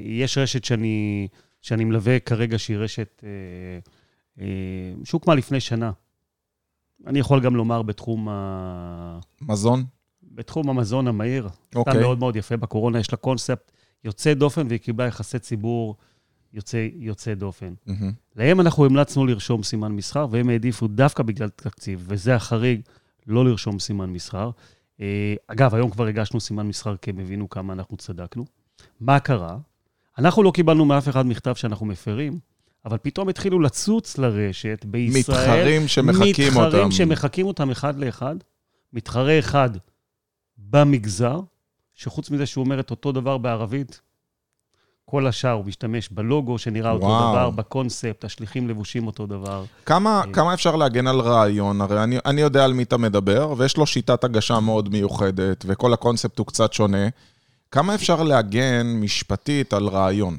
[0.05, 1.29] יש רשת שאני,
[1.61, 3.29] שאני מלווה כרגע, שהיא רשת אה,
[4.41, 5.93] אה, שהוקמה לפני שנה.
[7.07, 9.19] אני יכול גם לומר בתחום, ה...
[9.43, 9.85] מזון?
[10.23, 11.49] בתחום המזון המהיר.
[11.75, 11.93] אוקיי.
[11.93, 13.73] סתם מאוד מאוד יפה בקורונה, יש לה קונספט
[14.05, 15.97] יוצא דופן, והיא קיבלה יחסי ציבור
[16.53, 17.75] יוצא, יוצא דופן.
[17.87, 18.13] מהמם.
[18.37, 22.81] להם אנחנו המלצנו לרשום סימן מסחר, והם העדיפו דווקא בגלל תקציב, וזה החריג,
[23.27, 24.51] לא לרשום סימן מסחר.
[25.01, 28.45] אה, אגב, היום כבר הגשנו סימן מסחר, כי הם הבינו כמה אנחנו צדקנו.
[29.01, 29.59] מה קרה?
[30.19, 32.39] אנחנו לא קיבלנו מאף אחד מכתב שאנחנו מפרים,
[32.85, 35.39] אבל פתאום התחילו לצוץ לרשת בישראל.
[35.39, 36.67] מתחרים שמחקים אותם.
[36.67, 38.37] מתחרים שמחקים אותם אחד לאחד.
[38.93, 39.71] מתחרה אחד
[40.59, 41.41] במגזר,
[41.95, 44.01] שחוץ מזה שהוא אומר את אותו דבר בערבית,
[45.05, 47.33] כל השאר הוא משתמש בלוגו שנראה אותו וואו.
[47.33, 49.65] דבר, בקונספט, השליחים לבושים אותו דבר.
[49.87, 50.33] כמה, אה.
[50.33, 51.81] כמה אפשר להגן על רעיון?
[51.81, 55.93] הרי אני, אני יודע על מי אתה מדבר, ויש לו שיטת הגשה מאוד מיוחדת, וכל
[55.93, 57.09] הקונספט הוא קצת שונה.
[57.73, 60.39] כמה אפשר להגן משפטית על רעיון?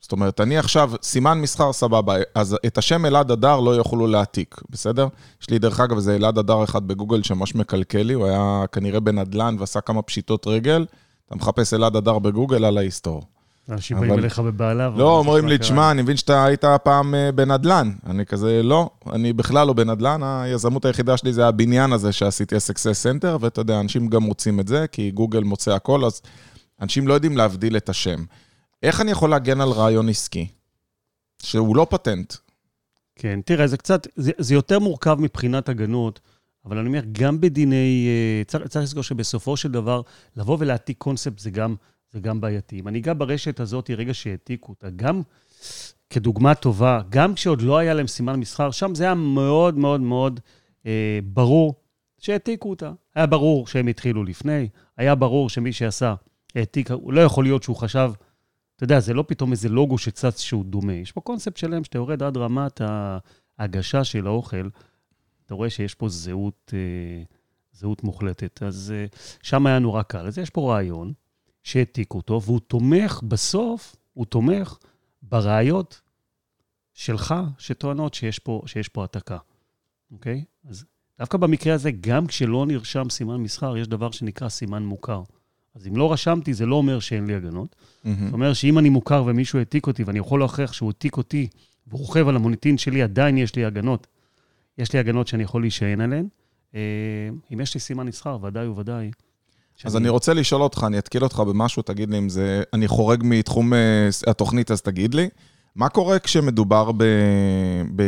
[0.00, 4.60] זאת אומרת, אני עכשיו, סימן מסחר סבבה, אז את השם אלעד הדר לא יוכלו להעתיק,
[4.70, 5.08] בסדר?
[5.42, 9.00] יש לי, דרך אגב, איזה אלעד הדר אחד בגוגל שממש מקלקל לי, הוא היה כנראה
[9.00, 10.86] בנדלן ועשה כמה פשיטות רגל.
[11.26, 13.22] אתה מחפש אלעד הדר בגוגל על ההיסטור.
[13.70, 14.92] אנשים באים אליך בבעליו.
[14.96, 15.58] לא, אומרים לי?
[15.58, 17.92] תשמע, אני מבין שאתה היית פעם אה, בנדל"ן.
[18.06, 22.63] אני כזה, לא, אני בכלל לא בנדל"ן, היזמות היחידה שלי זה הבניין הזה שעשיתי ה
[22.63, 26.22] Success Center, ואתה יודע, אנשים גם רוצים את זה, כי גוגל מוצא הכל, אז
[26.80, 28.24] אנשים לא יודעים להבדיל את השם.
[28.82, 30.48] איך אני יכול להגן על רעיון עסקי?
[31.42, 32.34] שהוא לא פטנט.
[33.16, 36.20] כן, תראה, זה קצת, זה, זה יותר מורכב מבחינת הגנות,
[36.64, 40.02] אבל אני אומר, גם בדיני, אה, צריך, צריך לזכור שבסופו של דבר,
[40.36, 41.74] לבוא ולהעתיק קונספט זה גם,
[42.12, 42.80] זה גם בעייתי.
[42.80, 45.22] אם אני אגע ברשת הזאת, רגע שהעתיקו אותה, גם
[46.10, 50.40] כדוגמה טובה, גם כשעוד לא היה להם סימן מסחר, שם זה היה מאוד מאוד מאוד
[50.86, 51.74] אה, ברור
[52.18, 52.92] שהעתיקו אותה.
[53.14, 56.14] היה ברור שהם התחילו לפני, היה ברור שמי שעשה
[56.54, 58.12] העתיק, לא יכול להיות שהוא חשב,
[58.76, 60.92] אתה יודע, זה לא פתאום איזה לוגו שצץ שהוא דומה.
[60.92, 62.80] יש פה קונספט שלם שאתה יורד עד רמת
[63.58, 64.68] ההגשה של האוכל,
[65.46, 67.22] אתה רואה שיש פה זהות, אה,
[67.72, 68.62] זהות מוחלטת.
[68.62, 69.06] אז אה,
[69.42, 70.26] שם היה נורא קל.
[70.26, 71.12] אז יש פה רעיון
[71.62, 74.78] שהעתיקו אותו, והוא תומך, בסוף, הוא תומך
[75.22, 76.00] בראיות
[76.94, 79.38] שלך, שטוענות שיש פה, שיש פה העתקה,
[80.10, 80.44] אוקיי?
[80.68, 80.84] אז
[81.18, 85.22] דווקא במקרה הזה, גם כשלא נרשם סימן מסחר, יש דבר שנקרא סימן מוכר.
[85.74, 87.76] אז אם לא רשמתי, זה לא אומר שאין לי הגנות.
[88.24, 91.48] זאת אומרת שאם אני מוכר ומישהו העתיק אותי, ואני יכול להוכיח שהוא העתיק אותי,
[91.86, 94.06] והוא רוכב על המוניטין שלי, עדיין יש לי הגנות.
[94.78, 96.26] יש לי הגנות שאני יכול להישען עליהן.
[96.74, 96.80] אה,
[97.52, 99.06] אם יש לי סימן מסחר, ודאי וודאי.
[99.06, 102.62] אז שאני- אני רוצה לשאול אותך, אני אתקיל אותך במשהו, תגיד לי אם זה...
[102.72, 105.28] אני חורג מתחום אה, התוכנית, אז תגיד לי.
[105.76, 107.04] מה קורה כשמדובר ב,
[107.96, 108.02] ב,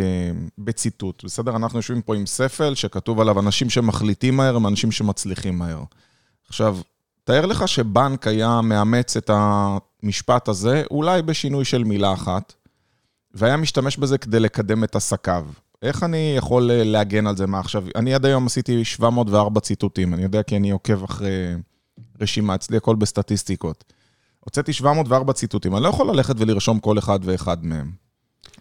[0.59, 1.25] בציטוט?
[1.25, 5.83] בסדר, אנחנו יושבים פה עם ספל שכתוב עליו אנשים שמחליטים מהר הם אנשים שמצליחים מהר.
[6.49, 6.79] עכשיו,
[7.25, 12.53] תאר לך שבנק היה מאמץ את המשפט הזה, אולי בשינוי של מילה אחת,
[13.35, 15.47] והיה משתמש בזה כדי לקדם את עסקיו.
[15.83, 17.85] איך אני יכול אה, להגן על זה מה עכשיו?
[17.97, 21.55] אני עד היום עשיתי 704 ציטוטים, אני יודע כי אני עוקב אחרי
[22.21, 23.85] רשימה, אצלי הכל בסטטיסטיקות.
[24.41, 27.91] הוצאתי 704 ציטוטים, אני לא יכול ללכת ולרשום כל אחד ואחד מהם.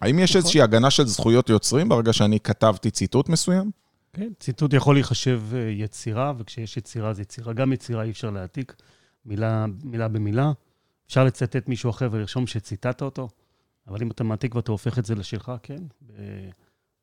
[0.00, 0.38] האם יש נכון.
[0.38, 3.83] איזושהי הגנה של זכויות יוצרים ברגע שאני כתבתי ציטוט מסוים?
[4.14, 7.52] כן, ציטוט יכול להיחשב אה, יצירה, וכשיש יצירה אז יצירה.
[7.52, 8.74] גם יצירה אי אפשר להעתיק,
[9.26, 10.52] מילה, מילה במילה.
[11.06, 13.28] אפשר לצטט מישהו אחר ולרשום שציטטת אותו,
[13.88, 15.82] אבל אם אתה מעתיק ואתה הופך את זה לשלך, כן.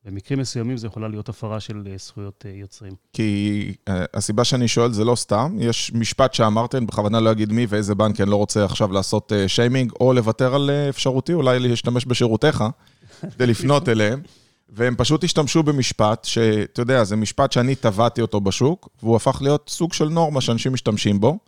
[0.04, 2.92] במקרים מסוימים זו יכולה להיות הפרה של אה, זכויות אה, יוצרים.
[3.12, 7.66] כי הסיבה שאני שואל זה לא סתם, יש משפט שאמרתי, אני בכוונה לא אגיד מי
[7.68, 12.64] ואיזה בנק, אני לא רוצה עכשיו לעשות שיימינג, או לוותר על אפשרותי, אולי להשתמש בשירותיך,
[13.20, 14.22] כדי לפנות אליהם,
[14.74, 19.68] והם פשוט השתמשו במשפט, שאתה יודע, זה משפט שאני טבעתי אותו בשוק, והוא הפך להיות
[19.68, 21.38] סוג של נורמה שאנשים משתמשים בו,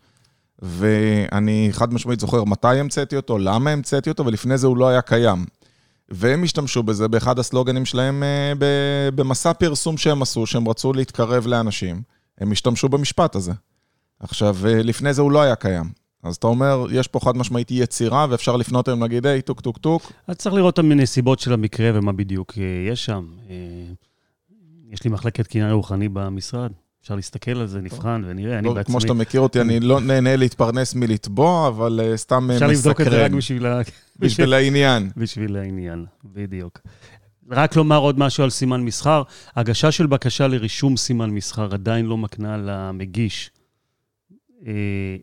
[0.63, 5.03] ואני חד משמעית זוכר מתי המצאתי אותו, למה המצאתי אותו, ולפני זה הוא לא היה
[5.03, 5.45] קיים.
[6.09, 8.53] והם השתמשו בזה באחד הסלוגנים שלהם אה,
[9.15, 12.03] במסע פרסום שהם עשו, שהם רצו להתקרב לאנשים,
[12.39, 13.53] הם השתמשו במשפט הזה.
[14.21, 16.04] עכשיו, אה, לפני זה הוא לא היה קיים.
[16.25, 19.79] אז אתה אומר, יש פה חד משמעית יצירה, ואפשר לפנות אליהם ולהגיד, היי, טוק טוק
[19.79, 23.27] טוק, אז צריך לראות את הנסיבות של המקרה ומה בדיוק אה, יש שם.
[23.51, 23.55] אה,
[24.91, 26.71] יש לי מחלקת קניין רוחני במשרד,
[27.03, 28.93] אפשר להסתכל על זה, נבחן ונראה, אני לא, בעצמי...
[28.93, 33.01] כמו שאתה מכיר אותי, אני לא נהנה להתפרנס מלתבוע, אבל אה, סתם אה, אפשר לבדוק
[33.01, 33.81] את זה רק מסקרן, בשביל ה...
[34.19, 35.11] בשביל העניין.
[35.17, 36.81] בשביל העניין, בדיוק.
[37.51, 39.23] רק לומר עוד משהו על סימן מסחר.
[39.57, 43.51] הגשה של בקשה לרישום סימן מסחר עדיין לא מקנה למגיש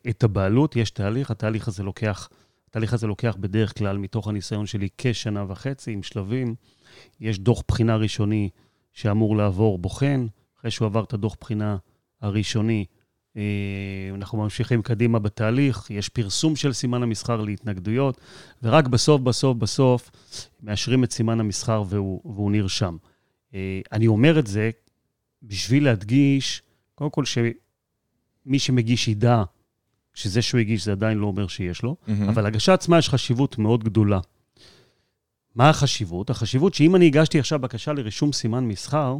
[0.09, 0.75] את הבעלות.
[0.75, 2.29] יש תהליך, התהליך הזה לוקח,
[2.69, 6.55] התהליך הזה לוקח בדרך כלל, מתוך הניסיון שלי, כשנה וחצי, עם שלבים.
[7.19, 8.49] יש דוח בחינה ראשוני
[8.93, 10.27] שאמור לעבור בוחן.
[10.59, 11.77] אחרי שהוא עבר את הדוח בחינה
[12.21, 12.85] הראשוני,
[13.37, 13.41] אה,
[14.15, 18.21] אנחנו ממשיכים קדימה בתהליך, יש פרסום של סימן המסחר להתנגדויות,
[18.63, 20.11] ורק בסוף, בסוף, בסוף,
[20.63, 22.97] מאשרים את סימן המסחר והוא, והוא נרשם.
[23.53, 24.71] אה, אני אומר את זה
[25.43, 26.61] בשביל להדגיש,
[26.95, 27.25] קודם כל,
[28.45, 29.43] שמי שמגיש ידע
[30.13, 32.29] שזה שהוא הגיש, זה עדיין לא אומר שיש לו, מהמם.
[32.29, 34.19] אבל הגשה עצמה יש חשיבות מאוד גדולה.
[35.55, 36.29] מה החשיבות?
[36.29, 39.17] החשיבות שאם אני הגשתי עכשיו בקשה לרישום סימן מסחר,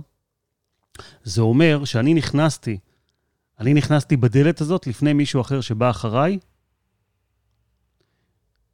[1.24, 2.78] זה אומר שאני נכנסתי,
[3.60, 6.40] אני נכנסתי בדלת הזאת לפני מישהו אחר שבא אחריי,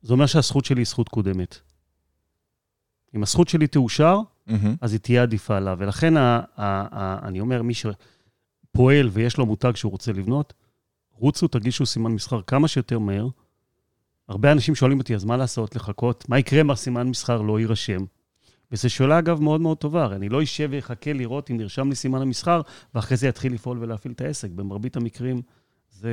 [0.01, 1.59] זה אומר שהזכות שלי היא זכות קודמת.
[3.15, 4.75] אם הזכות שלי תאושר, מהמם.
[4.81, 5.77] אז היא תהיה עדיפה עליו.
[5.79, 7.73] ולכן ה, ה, ה, אני אומר, מי
[8.77, 10.53] שפועל ויש לו מותג שהוא רוצה לבנות,
[11.13, 13.27] רוצו, תגישו סימן מסחר כמה שיותר מהר.
[14.27, 16.29] הרבה אנשים שואלים אותי, אז מה לעשות, לחכות?
[16.29, 18.05] מה יקרה אם הסימן מסחר לא יירשם?
[18.71, 20.03] וזו שאלה, אגב, מאוד מאוד טובה.
[20.03, 22.61] הרי אני לא אשב ואחכה לראות אם נרשם לי סימן המסחר,
[22.95, 24.49] ואחרי זה יתחיל לפעול ולהפעיל את העסק.
[24.49, 25.41] במרבית המקרים
[25.91, 26.11] זה...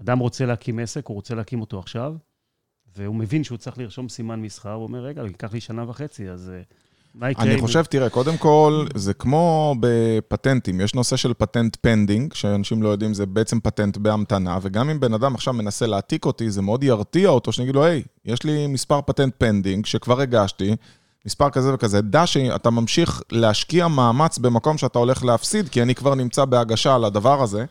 [0.00, 2.14] אדם רוצה להקים עסק, הוא רוצה להקים אותו עכשיו,
[2.96, 6.50] והוא מבין שהוא צריך לרשום סימן מסחר, הוא אומר, רגע, ייקח לי שנה וחצי, אז
[6.54, 6.62] אה,
[7.14, 12.32] מה יקרה אני חושב, תראה, קודם כל, זה כמו בפטנטים, יש נושא של patent pending,
[12.32, 16.50] שאנשים לא יודעים, זה בעצם פטנט בהמתנה, וגם אם בן אדם עכשיו מנסה להעתיק אותי,
[16.50, 20.76] זה מאוד ירתיע אותו, שאני אגיד לו, היי, יש לי מספר patent pending, שכבר הגשתי,
[21.26, 26.14] מספר כזה וכזה, דע שאתה ממשיך להשקיע מאמץ במקום שאתה הולך להפסיד, כי אני כבר
[26.14, 27.64] נמצא בהגשה על הדבר הזה,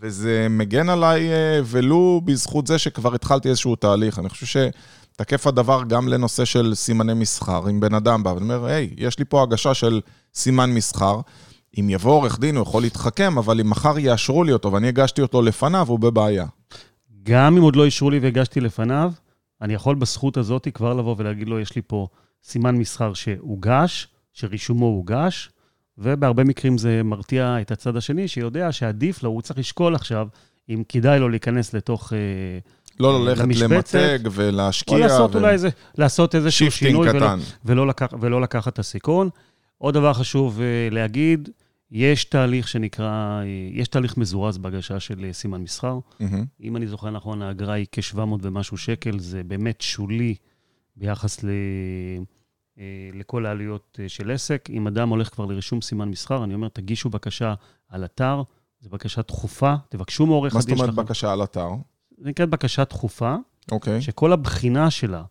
[0.00, 4.18] וזה מגן עליי אה, ולו בזכות זה שכבר התחלתי איזשהו תהליך.
[4.18, 7.70] אני חושב שתקף הדבר גם לנושא של סימני מסחר.
[7.70, 10.00] אם בן אדם בא ואומר, היי, יש לי פה הגשה של
[10.34, 11.20] סימן מסחר,
[11.80, 15.22] אם יבוא עורך דין הוא יכול להתחכם, אבל אם מחר יאשרו לי אותו ואני הגשתי
[15.22, 16.46] אותו לפניו, הוא בבעיה.
[17.22, 19.12] גם אם עוד לא אישרו לי והגשתי לפניו,
[19.62, 22.06] אני יכול בזכות הזאת כבר לבוא ולהגיד לו, יש לי פה
[22.44, 25.50] סימן מסחר שהוגש, שרישומו הוגש,
[25.98, 30.28] ובהרבה מקרים זה מרתיע את הצד השני, שיודע שעדיף לו, הוא צריך לשקול עכשיו
[30.68, 32.12] אם כדאי לו להיכנס לתוך...
[32.12, 32.18] אה,
[33.00, 34.94] לא ללכת למתג ולהשקיע.
[34.94, 37.28] או לעשות ו- אולי איזה, לעשות איזשהו שינוי ולא.
[37.64, 39.28] ולא, לקח, ולא לקחת את הסיכון.
[39.78, 41.48] עוד דבר חשוב אה, להגיד,
[41.90, 45.98] יש תהליך שנקרא, אה, יש תהליך מזורז בהגשה של סימן מסחר.
[46.20, 46.44] מהמם.
[46.62, 50.34] אם אני זוכר נכון, האגרה היא כ-700 ומשהו שקל, זה באמת שולי
[50.96, 51.48] ביחס ל...
[52.78, 54.68] אה, לכל העלויות אה, של עסק.
[54.70, 57.54] אם אדם הולך כבר לרישום סימן מסחר, אני אומר, תגישו בקשה
[57.88, 58.42] על אתר,
[58.80, 61.04] זו בקשה דחופה, תבקשו מעורך מה זאת הדין אומרת שלכם.
[61.04, 61.68] בקשה על אתר?
[62.18, 63.34] זה נקראת בקשה דחופה,
[63.70, 64.02] אוקיי.
[64.02, 65.22] שכל הבחינה שלה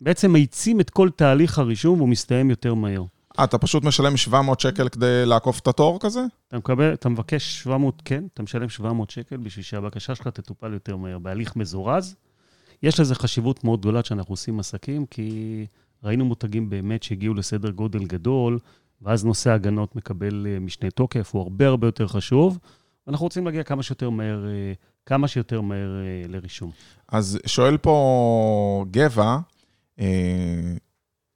[0.00, 3.04] בעצם מאיצים את כל תהליך הרישום והוא מסתיים יותר מהר.
[3.38, 6.20] אה, אתה פשוט משלם 700 שקל כדי לעקוף את התור כזה?
[6.48, 10.96] אתה מקבל, אתה מבקש 700, כן, אתה משלם 700 שקל בשביל שהבקשה שלך תטופל יותר
[10.96, 12.16] מהר, בהליך מזורז.
[12.82, 15.66] יש לזה חשיבות מאוד גדולה כשאנחנו עושים עסקים, כי
[16.06, 18.58] ראינו מותגים באמת שהגיעו לסדר גודל גדול,
[19.02, 22.58] ואז נושא ההגנות מקבל אה, משנה תוקף, הוא הרבה הרבה יותר חשוב.
[23.06, 24.72] ואנחנו רוצים להגיע כמה שיותר מהר, אה,
[25.06, 26.70] כמה שיותר מהר אה, לרישום.
[27.08, 29.38] אז שואל פה גבע,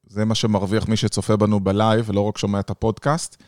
[0.07, 3.43] זה מה שמרוויח מי שצופה בנו ב live, ולא רק שומע את הפודקאסט.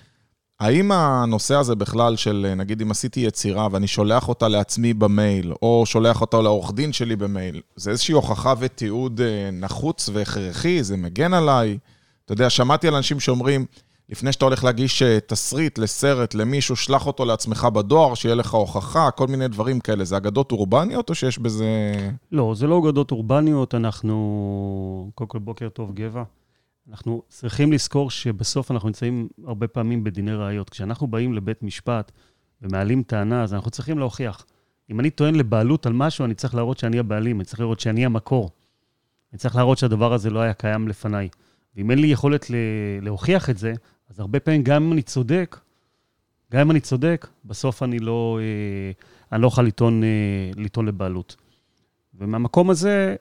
[0.61, 5.83] האם הנושא הזה בכלל של, נגיד אם עשיתי יצירה ואני שולח אותה לעצמי במייל, או
[5.87, 9.21] שולח אותה לעורך דין שלי במייל, זה איזושהי הוכחה ותיעוד
[9.53, 11.79] נחוץ והכרחי, זה מגן עליי?
[12.25, 13.67] אתה יודע, שמעתי על אנשים שאומרים,
[14.09, 19.11] לפני שאתה הולך להגיש אה, תסריט לסרט למישהו, שלח אותו לעצמך בדואר, שיהיה לך הוכחה,
[19.11, 20.05] כל מיני דברים כאלה.
[20.05, 21.67] זה אגדות אורבניות או שיש בזה...
[22.33, 25.11] לא, זה לא אגדות אורבניות, אנחנו...
[25.15, 26.23] קודם כל, בוקר טוב, גבע.
[26.93, 30.71] אנחנו צריכים לזכור שבסוף אנחנו נמצאים הרבה פעמים בדיני ראיות.
[30.71, 32.13] כשאנחנו באים לבית משפט
[32.63, 34.47] ומעלים טענה, אז אנחנו צריכים להוכיח.
[34.91, 38.05] אם אני טוען לבעלות על משהו, אני צריך להראות שאני הבעלים, אני צריך לראות שאני
[38.05, 38.51] המקור.
[39.33, 41.29] אני צריך להראות שהדבר הזה לא היה קיים לפניי.
[41.77, 42.47] ואם אין לי יכולת
[43.03, 43.73] להוכיח את זה,
[44.11, 45.61] אז הרבה פעמים, גם אם אני צודק,
[46.53, 48.93] גם אם אני צודק, בסוף אני לא, אה,
[49.33, 51.37] אני לא אוכל לטעון, אה, לבעלות.
[52.15, 53.17] ומהמקום הזה,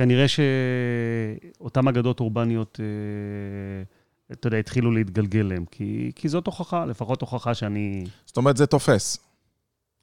[0.00, 7.20] כנראה שאותן אגדות אורבניות, אה, אתה יודע, התחילו להתגלגל להם, כי, כי זאת הוכחה, לפחות
[7.20, 8.04] הוכחה שאני...
[8.26, 9.18] זאת אומרת, זה תופס.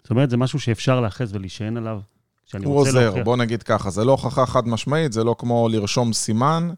[0.01, 1.99] זאת אומרת, זה משהו שאפשר לאחז ולהישען עליו.
[2.63, 3.23] הוא עוזר, להוכיח...
[3.23, 6.69] בוא נגיד ככה, זה לא הוכחה חד משמעית, זה לא כמו לרשום סימן,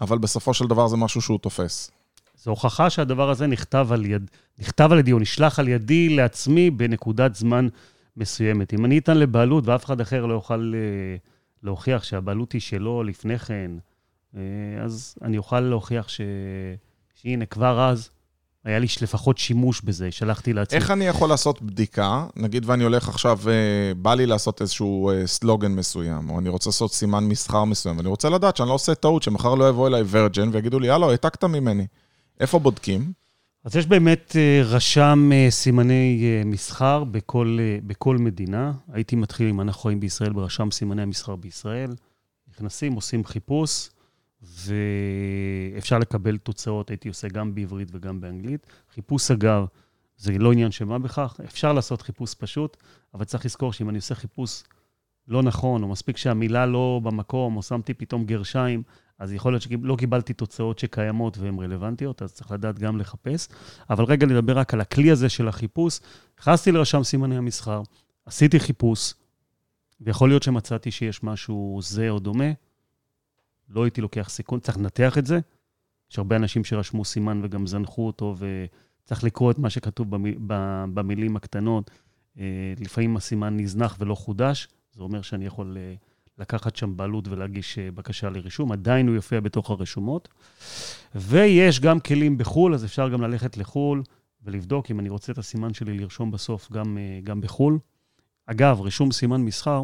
[0.00, 1.90] אבל בסופו של דבר זה משהו שהוא תופס.
[2.36, 6.70] זו הוכחה שהדבר הזה נכתב על, יד, נכתב על ידי, או נשלח על ידי לעצמי
[6.70, 7.68] בנקודת זמן
[8.16, 8.74] מסוימת.
[8.74, 11.16] אם אני אתן לבעלות ואף אחד אחר לא יוכל אה,
[11.62, 13.70] להוכיח שהבעלות היא שלו לפני כן,
[14.36, 14.40] אה,
[14.84, 16.20] אז אני אוכל להוכיח ש...
[17.14, 18.10] שהנה, כבר אז
[18.64, 20.78] היה לי לפחות שימוש בזה, שלחתי לעצמי.
[20.78, 22.26] איך אני יכול לעשות בדיקה?
[22.36, 26.92] נגיד ואני הולך עכשיו, אה, בא לי לעשות איזשהו סלוגן מסוים, או אני רוצה לעשות
[26.92, 30.48] סימן מסחר מסוים, ואני רוצה לדעת שאני לא עושה טעות, שמחר לא יבואו אליי ורג'ן
[30.52, 31.86] ויגידו לי, הלו, העתקת ממני.
[32.40, 33.12] איפה בודקים?
[33.68, 38.72] אז יש באמת אה, רשם אה, סימני אה, מסחר בכל, בכל מדינה.
[38.92, 41.90] הייתי מתחיל, אם אנחנו חיים בישראל, ברשם סימני המסחר בישראל.
[42.48, 43.90] נכנסים, עושים חיפוש,
[44.42, 48.66] ואפשר לקבל תוצאות, הייתי עושה גם בעברית וגם באנגלית.
[48.94, 49.66] חיפוש, אגב,
[50.16, 52.76] זה לא עניין של מה בכך, אפשר לעשות חיפוש פשוט,
[53.14, 54.62] אבל צריך לזכור שאם אני עושה חיפוש
[55.28, 58.82] לא נכון, או מספיק שהמילה לא במקום, או שמתי פתאום גרשיים,
[59.18, 63.48] אז יכול להיות שלא קיבלתי תוצאות שקיימות והן רלוונטיות, אז צריך לדעת גם לחפש.
[63.90, 66.00] אבל רגע נדבר רק על הכלי הזה של החיפוש.
[66.40, 67.82] נכנסתי לרשם סימני המסחר,
[68.26, 69.14] עשיתי חיפוש,
[70.00, 72.52] ויכול להיות שמצאתי שיש משהו זה או דומה,
[73.68, 75.38] לא הייתי לוקח סיכון, צריך לנתח את זה.
[76.10, 80.06] יש הרבה אנשים שרשמו סימן וגם זנחו אותו, וצריך לקרוא את מה שכתוב
[80.94, 81.90] במילים הקטנות.
[82.38, 85.94] אה, לפעמים הסימן נזנח ולא חודש, זה אומר שאני יכול אה,
[86.38, 90.28] לקחת שם בעלות ולהגיש אה, בקשה לרישום, עדיין הוא יופיע בתוך הרשומות.
[91.14, 94.02] ויש גם כלים בחו"ל, אז אפשר גם ללכת לחו"ל
[94.44, 97.78] ולבדוק אם אני רוצה את הסימן שלי לרשום בסוף גם, אה, גם בחו"ל.
[98.46, 99.82] אגב, רישום סימן מסחר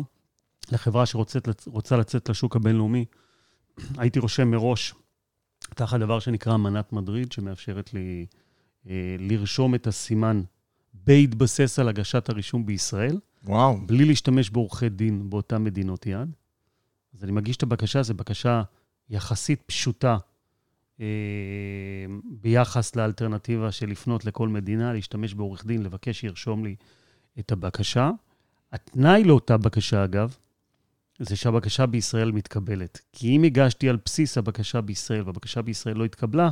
[0.72, 3.04] לחברה שרוצה לצאת לשוק הבינלאומי,
[3.98, 4.94] הייתי רושם מראש
[5.74, 8.26] תחת דבר שנקרא אמנת מדריד, שמאפשרת לי
[8.88, 10.42] אה, לרשום את הסימן
[10.94, 13.18] בהתבסס על הגשת הרישום בישראל.
[13.44, 13.78] וואו.
[13.86, 16.32] בלי להשתמש בעורכי דין באותן מדינות יעד.
[17.14, 18.62] אז אני מגיש את הבקשה, זו בקשה
[19.10, 20.18] יחסית פשוטה
[21.00, 21.06] אה,
[22.24, 26.76] ביחס לאלטרנטיבה של לפנות לכל מדינה, להשתמש בעורך דין, לבקש שירשום לי
[27.38, 28.10] את הבקשה.
[28.72, 30.36] התנאי לאותה בקשה, אגב,
[31.18, 33.00] זה שהבקשה בישראל מתקבלת.
[33.12, 36.50] כי אם הגשתי על בסיס הבקשה בישראל, והבקשה בישראל לא התקבלה,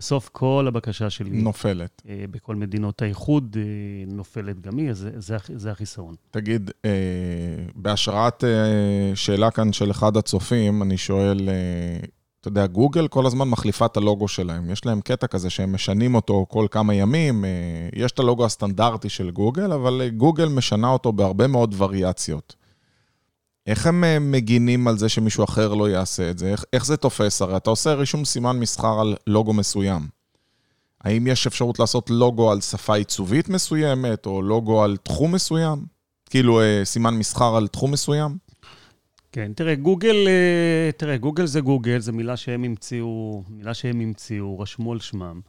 [0.00, 1.30] בסוף כל הבקשה שלי...
[1.30, 2.02] נופלת.
[2.08, 3.62] אה, בכל מדינות האיחוד אה,
[4.12, 6.14] נופלת גם היא, אז זה, זה, זה החיסרון.
[6.30, 6.90] תגיד, אה,
[7.74, 8.44] בהשראת
[9.14, 11.48] שאלה כאן של אחד הצופים, אני שואל,
[12.40, 14.70] אתה יודע, גוגל כל הזמן מחליפה את הלוגו שלהם.
[14.70, 17.44] יש להם קטע כזה שהם משנים אותו כל כמה ימים.
[17.94, 22.56] יש את הלוגו הסטנדרטי של גוגל, אבל גוגל משנה אותו בהרבה מאוד וריאציות.
[23.66, 26.48] איך הם אה, מגינים על זה שמישהו אחר לא יעשה את זה?
[26.52, 27.42] איך, איך זה תופס?
[27.42, 30.08] הרי אתה עושה רישום סימן מסחר על לוגו מסוים.
[31.00, 35.84] האם יש אפשרות לעשות לוגו על שפה עיצובית מסוימת, או לוגו על תחום מסוים?
[36.30, 38.36] כאילו אה, סימן מסחר על תחום מסוים?
[39.32, 44.58] כן, תראה, גוגל, אה, תראה, גוגל זה גוגל, זו מילה שהם המציאו, מילה שהם המציאו,
[44.58, 45.40] רשמו על שמם.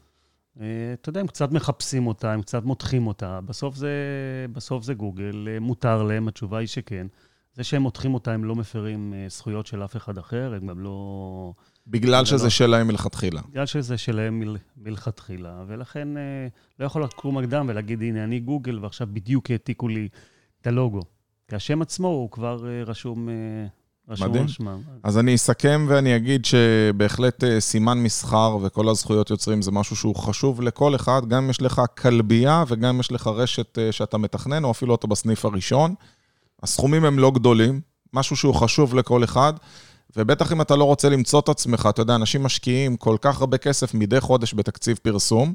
[0.94, 3.40] אתה יודע, הם קצת מחפשים אותה, הם קצת מותחים אותה.
[3.46, 3.90] בסוף זה,
[4.52, 7.08] בסוף זה גוגל, מותר להם, התשובה היא שכן.
[7.54, 10.80] זה שהם מותחים אותה, הם לא מפרים אה, זכויות של אף אחד אחר, הם גם
[10.80, 11.54] לא,
[11.88, 13.42] בגלל זה שזה לא- שלהם מלכתחילה.
[13.50, 16.48] בגלל שזה שלהם מל, מלכתחילה, ולכן אה,
[16.80, 20.08] לא יכול לקום מקדם ולהגיד, הנה, אני גוגל, ועכשיו בדיוק העתיקו לי
[20.62, 21.02] את הלוגו.
[21.48, 23.30] כי השם עצמו הוא כבר אה, רשום,
[24.10, 24.44] רשום מדהים.
[24.44, 24.82] על שמם.
[25.04, 30.62] אז אני אסכם ואני אגיד שבהחלט סימן מסחר וכל הזכויות יוצרים זה משהו שהוא חשוב
[30.62, 34.72] לכל אחד, גם אם יש לך כלבייה וגם אם יש לך רשת שאתה מתכנן, או
[34.72, 35.96] אפילו אתה בסניף הראשון.
[36.64, 37.82] הסכומים הם לא גדולים,
[38.14, 39.54] משהו שהוא חשוב לכל אחד,
[40.18, 43.58] ובטח אם אתה לא רוצה למצוא את עצמך, אתה יודע, אנשים משקיעים כל כך הרבה
[43.58, 45.54] כסף מדי חודש בתקציב פרסום,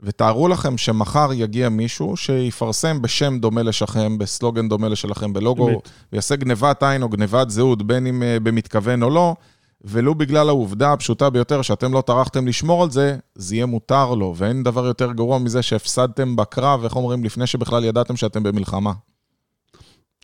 [0.00, 5.88] ותארו לכם שמחר יגיע מישהו שיפרסם בשם דומה לשכם, בסלוגן דומה לשלכם, בלוגו, אמת.
[6.12, 9.34] ויעשה גנבת עין או גנבת זהות, בין אם אה, במתכוון או לא,
[9.84, 14.34] ולו בגלל העובדה הפשוטה ביותר שאתם לא טרחתם לשמור על זה, זה יהיה מותר לו,
[14.36, 18.92] ואין דבר יותר גרוע מזה שהפסדתם בקרב, איך אומרים, לפני שבכלל ידעתם שאתם במלחמה.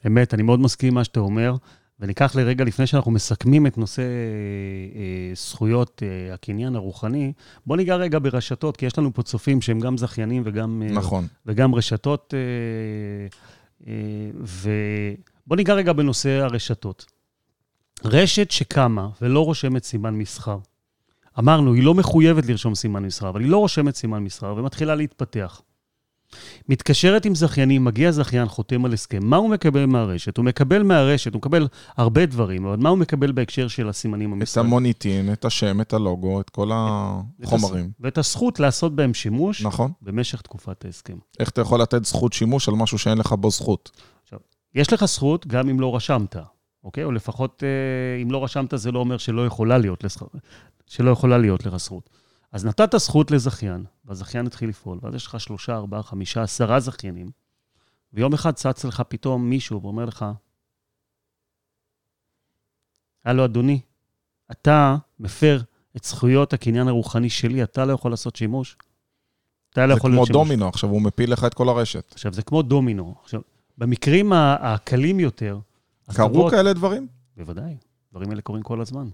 [0.07, 1.57] אמת, אני מאוד מסכים עם מה שאתה אומר,
[2.01, 7.33] וניקח לרגע, לפני שאנחנו מסכמים את נושא אה, זכויות אה, הקניין הרוחני,
[7.67, 11.27] בוא ניגע רגע ברשתות, כי יש לנו פה צופים שהם גם זכיינים וגם, אה, נכון.
[11.47, 12.39] וגם רשתות, אה,
[13.87, 17.07] אה, ובוא ניגע רגע בנושא הרשתות.
[18.05, 20.59] רשת שקמה ולא רושמת סימן מסחר.
[21.39, 25.63] אמרנו, היא לא מחויבת לרשום סימן מסחר, אבל היא לא רושמת סימן מסחר ומתחילה להתפתח.
[26.69, 29.19] מתקשרת עם זכיינים, מגיע זכיין, חותם על הסכם.
[29.23, 30.37] מה הוא מקבל מהרשת?
[30.37, 34.37] הוא מקבל מהרשת, הוא מקבל הרבה דברים, אבל מה הוא מקבל בהקשר של הסימנים את
[34.37, 34.67] המסחריים?
[34.67, 37.91] המוניטין, את השם, את הלוגו, את כל החומרים.
[38.01, 39.93] ואת הזכות לעשות בהם שימוש נכון.
[40.03, 41.17] במשך תקופת ההסכם.
[41.41, 43.91] איך אתה יכול לתת זכות שימוש על משהו שאין לך בו זכות?
[44.75, 46.37] יש לך זכות גם אם לא רשמת,
[46.85, 47.05] אוקיי?
[47.05, 50.23] או לפחות אה, אם לא רשמת, זה לא אומר שלא יכולה להיות, לזכ...
[50.87, 52.11] שלא יכולה להיות לך זכות.
[52.53, 57.31] אז נתת זכות לזכיין, והזכיין התחיל לפעול, ואז יש לך שלושה, ארבעה, חמישה, עשרה זכיינים,
[58.13, 60.25] ויום אחד צץ לך פתאום מישהו ואומר לך,
[63.25, 63.81] הלו, אדוני,
[64.51, 65.61] אתה מפר
[65.97, 68.77] את זכויות הקניין הרוחני שלי, אתה לא יכול לעשות שימוש.
[69.71, 70.49] אתה לא זה יכול כמו להיות שימוש.
[70.49, 72.13] דומינו, עכשיו הוא מפיל לך את כל הרשת.
[72.13, 73.15] עכשיו, זה כמו דומינו.
[73.23, 73.41] עכשיו,
[73.79, 75.59] במקרים הקלים יותר,
[76.13, 77.09] קרו כאלה דברים?
[77.37, 77.77] בוודאי,
[78.13, 79.09] דברים האלה קורים כל הזמן.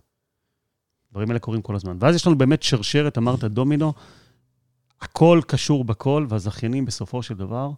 [1.15, 1.97] דברים האלה קורים כל הזמן.
[2.01, 3.93] ואז יש לנו באמת שרשרת, אמרת דומינו,
[5.01, 7.71] הכל קשור בכל, והזכיינים בסופו של דבר,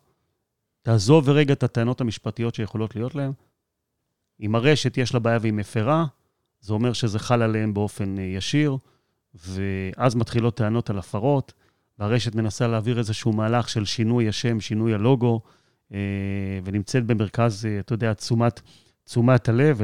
[0.82, 3.32] תעזוב רגע את הטענות המשפטיות שיכולות להיות להם.
[4.40, 6.06] אם הרשת יש לה בעיה והיא מפרה,
[6.60, 8.76] זה אומר שזה חל עליהם באופן אה, ישיר,
[9.34, 11.52] ואז מתחילות טענות על הפרות,
[11.98, 15.40] והרשת מנסה להעביר איזשהו מהלך של שינוי השם, שינוי הלוגו,
[15.92, 15.98] אה,
[16.64, 18.60] ונמצאת במרכז, אה, אתה יודע, תשומת,
[19.04, 19.80] תשומת הלב,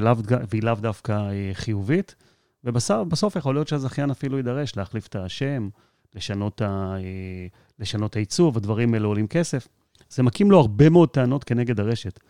[0.49, 2.15] והיא לאו דווקא חיובית.
[2.64, 5.68] ובסוף בסוף יכול להיות שהזכיין אפילו יידרש להחליף את השם,
[6.14, 7.46] לשנות, ה, אה,
[7.79, 9.68] לשנות העיצוב, הדברים האלה עולים כסף.
[10.11, 12.20] זה מקים לו הרבה מאוד טענות כנגד הרשת.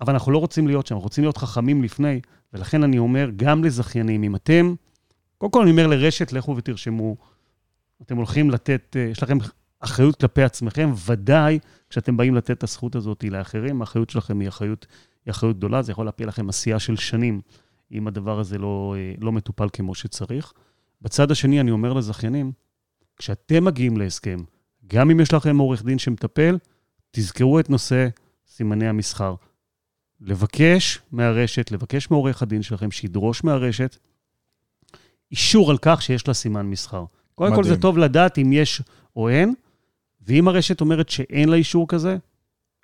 [0.00, 2.20] אבל אנחנו לא רוצים להיות שם, אנחנו רוצים להיות חכמים לפני,
[2.52, 4.74] ולכן אני אומר, גם לזכיינים, אם אתם,
[5.38, 7.16] קודם כל אני אומר לרשת, לכו ותרשמו,
[8.02, 9.38] אתם הולכים לתת, אה, יש לכם
[9.80, 11.58] אחריות כלפי עצמכם, ודאי
[11.90, 14.86] כשאתם באים לתת את הזכות הזאת לאחרים, האחריות שלכם היא אחריות,
[15.26, 17.40] היא אחריות גדולה, זה יכול להפיל לכם עשייה של שנים,
[17.92, 20.52] אם הדבר הזה לא, אה, לא מטופל כמו שצריך.
[21.02, 22.52] בצד השני, אני אומר לזכיינים,
[23.16, 24.38] כשאתם מגיעים להסכם,
[24.86, 26.58] גם אם יש לכם עורך דין שמטפל,
[27.10, 28.08] תזכרו את נושא
[28.46, 29.34] סימני המסחר.
[30.20, 33.96] לבקש מהרשת, לבקש מעורך הדין שלכם, שידרוש מהרשת
[35.30, 37.04] אישור על כך שיש לה סימן מסחר.
[37.34, 37.64] קודם כל.
[37.64, 38.82] זה טוב לדעת אם יש
[39.16, 39.54] או אין,
[40.26, 42.16] ואם הרשת אומרת שאין לה אישור כזה,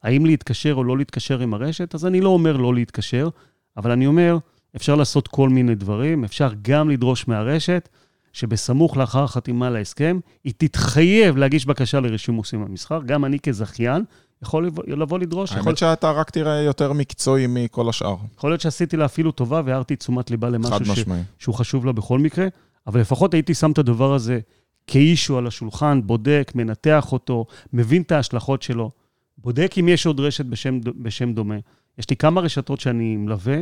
[0.02, 3.28] האם להתקשר או לא להתקשר עם הרשת, אז אני לא אומר לא להתקשר,
[3.76, 4.38] אבל אני אומר,
[4.76, 7.88] אפשר לעשות כל מיני דברים, אפשר גם לדרוש מהרשת,
[8.32, 13.00] שבסמוך לאחר החתימה על ההסכם, היא תתחייב להגיש בקשה לרישום מוסים במסחר.
[13.06, 14.04] גם אני כזכיין
[14.42, 18.16] יכול לבוא, לבוא לדרוש, יכול, האמת שאתה רק תראה יותר מקצועי מכל השאר.
[18.36, 21.04] יכול להיות שעשיתי לה אפילו טובה והערתי תשומת ליבה למשהו ש.
[21.38, 22.46] שהוא חשוב לה בכל מקרה,
[22.86, 24.40] אבל לפחות הייתי שם את הדבר הזה
[24.86, 28.90] כאישו על השולחן, בודק, מנתח אותו, מבין את ההשלכות שלו,
[29.38, 31.56] בודק אם יש עוד רשת בשם, בשם דומה.
[31.98, 33.56] יש לי כמה רשתות שאני מלווה,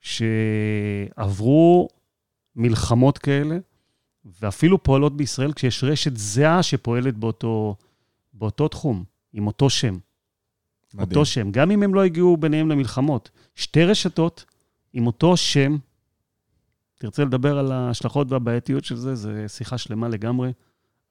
[0.00, 1.88] שעברו
[2.56, 3.58] מלחמות כאלה,
[4.40, 7.76] ואפילו פועלות בישראל כשיש רשת זהה שפועלת באותו,
[8.32, 9.98] באותו תחום, עם אותו שם.
[10.94, 11.08] מדהים.
[11.08, 13.30] אותו שם, גם אם הם לא הגיעו ביניהם למלחמות.
[13.54, 14.44] שתי רשתות
[14.92, 15.76] עם אותו שם,
[16.98, 20.52] תרצה לדבר על ההשלכות והבעייתיות של זה, זו שיחה שלמה לגמרי,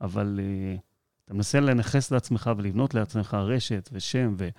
[0.01, 0.79] אבל uh,
[1.25, 4.49] אתה מנסה לנכס לעצמך ולבנות לעצמך רשת ושם ו-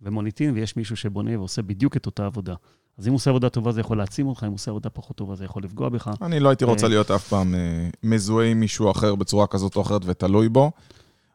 [0.00, 2.54] ומוניטין, ויש מישהו שבונה ועושה בדיוק את אותה עבודה.
[2.98, 5.16] אז אם הוא עושה עבודה טובה, זה יכול להעצים אותך, אם הוא עושה עבודה פחות
[5.16, 6.10] טובה, זה יכול לפגוע בך.
[6.22, 7.58] אני לא הייתי רוצה אה, להיות אף פעם אה,
[8.02, 10.70] מזוהה עם מישהו אחר בצורה כזאת או אחרת ותלוי בו.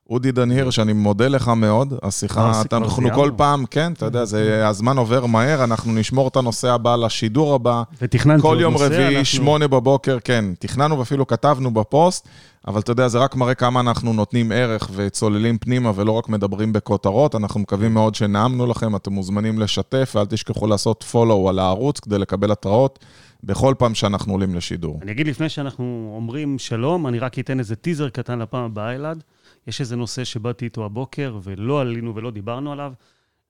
[0.10, 1.94] אודי דן הירש, אני מודה לך מאוד.
[2.04, 3.10] השיחה, אתה- אנחנו.
[3.16, 7.54] כל פעם, כן, אתה יודע, זה- הזמן עובר מהר, אנחנו נשמור את הנושא הבא לשידור
[7.56, 7.84] הבא.
[8.02, 12.28] ותכננתי כל יום רביעי, שמונה בבוקר, כן, תכננו ואפילו כתבנו בפוסט,
[12.68, 16.74] אבל אתה יודע, זה רק מראה כמה אנחנו נותנים ערך וצוללים פנימה ולא רק מדברים
[16.74, 17.36] בכותרות.
[17.36, 22.18] אנחנו מקווים מאוד שנעמנו לכם, אתם מוזמנים לשתף, ואל תשכחו לעשות follow על הערוץ כדי
[22.18, 23.06] לקבל התראות
[23.44, 25.00] בכל פעם שאנחנו עולים לשידור.
[25.02, 29.24] אני אגיד לפני שאנחנו אומרים שלום, אני רק אתן איזה טיזר קטן לפעם הבאה, אלעד.
[29.68, 32.94] יש איזה נושא שבאתי איתו הבוקר, ולא עלינו ולא דיברנו עליו.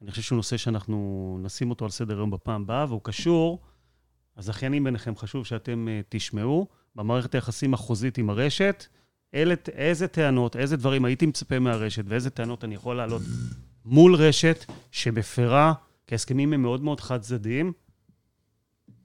[0.01, 3.59] אני חושב שהוא נושא שאנחנו נשים אותו על סדר היום בפעם הבאה, והוא קשור,
[4.37, 8.85] הזכיינים ביניכם, חשוב שאתם אה, תשמעו, במערכת היחסים החוזית עם הרשת,
[9.35, 13.21] אלה, איזה טענות, איזה דברים הייתי מצפה מהרשת, ואיזה טענות אני יכול להעלות
[13.85, 15.73] מול רשת שמפרה,
[16.07, 17.73] כי ההסכמים הם מאוד מאוד חד-צדדיים.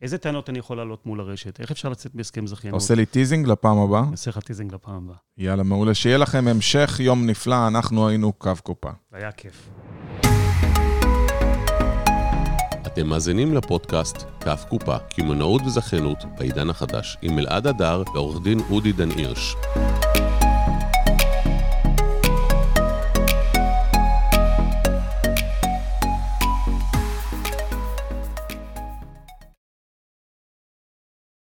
[0.03, 1.61] איזה טענות אני יכול להעלות מול הרשת?
[1.61, 2.81] איך אפשר לצאת בהסכם זכיינות?
[2.81, 4.03] עושה לי teasing לפעם הבאה?
[4.11, 5.17] אעשה לך teasing לפעם הבאה.
[5.39, 5.95] יאללה, מעולה.
[5.95, 8.91] שיהיה לכם המשך יום נפלא, אנחנו היינו קו קופה.
[9.13, 9.69] היה כיף.
[12.99, 18.93] אתם מאזינים לפודקאסט כף קופה, קמעונאות וזכיינות בעידן החדש, עם אלעד הדר ועורך דין אודי
[18.93, 19.57] דן הירש.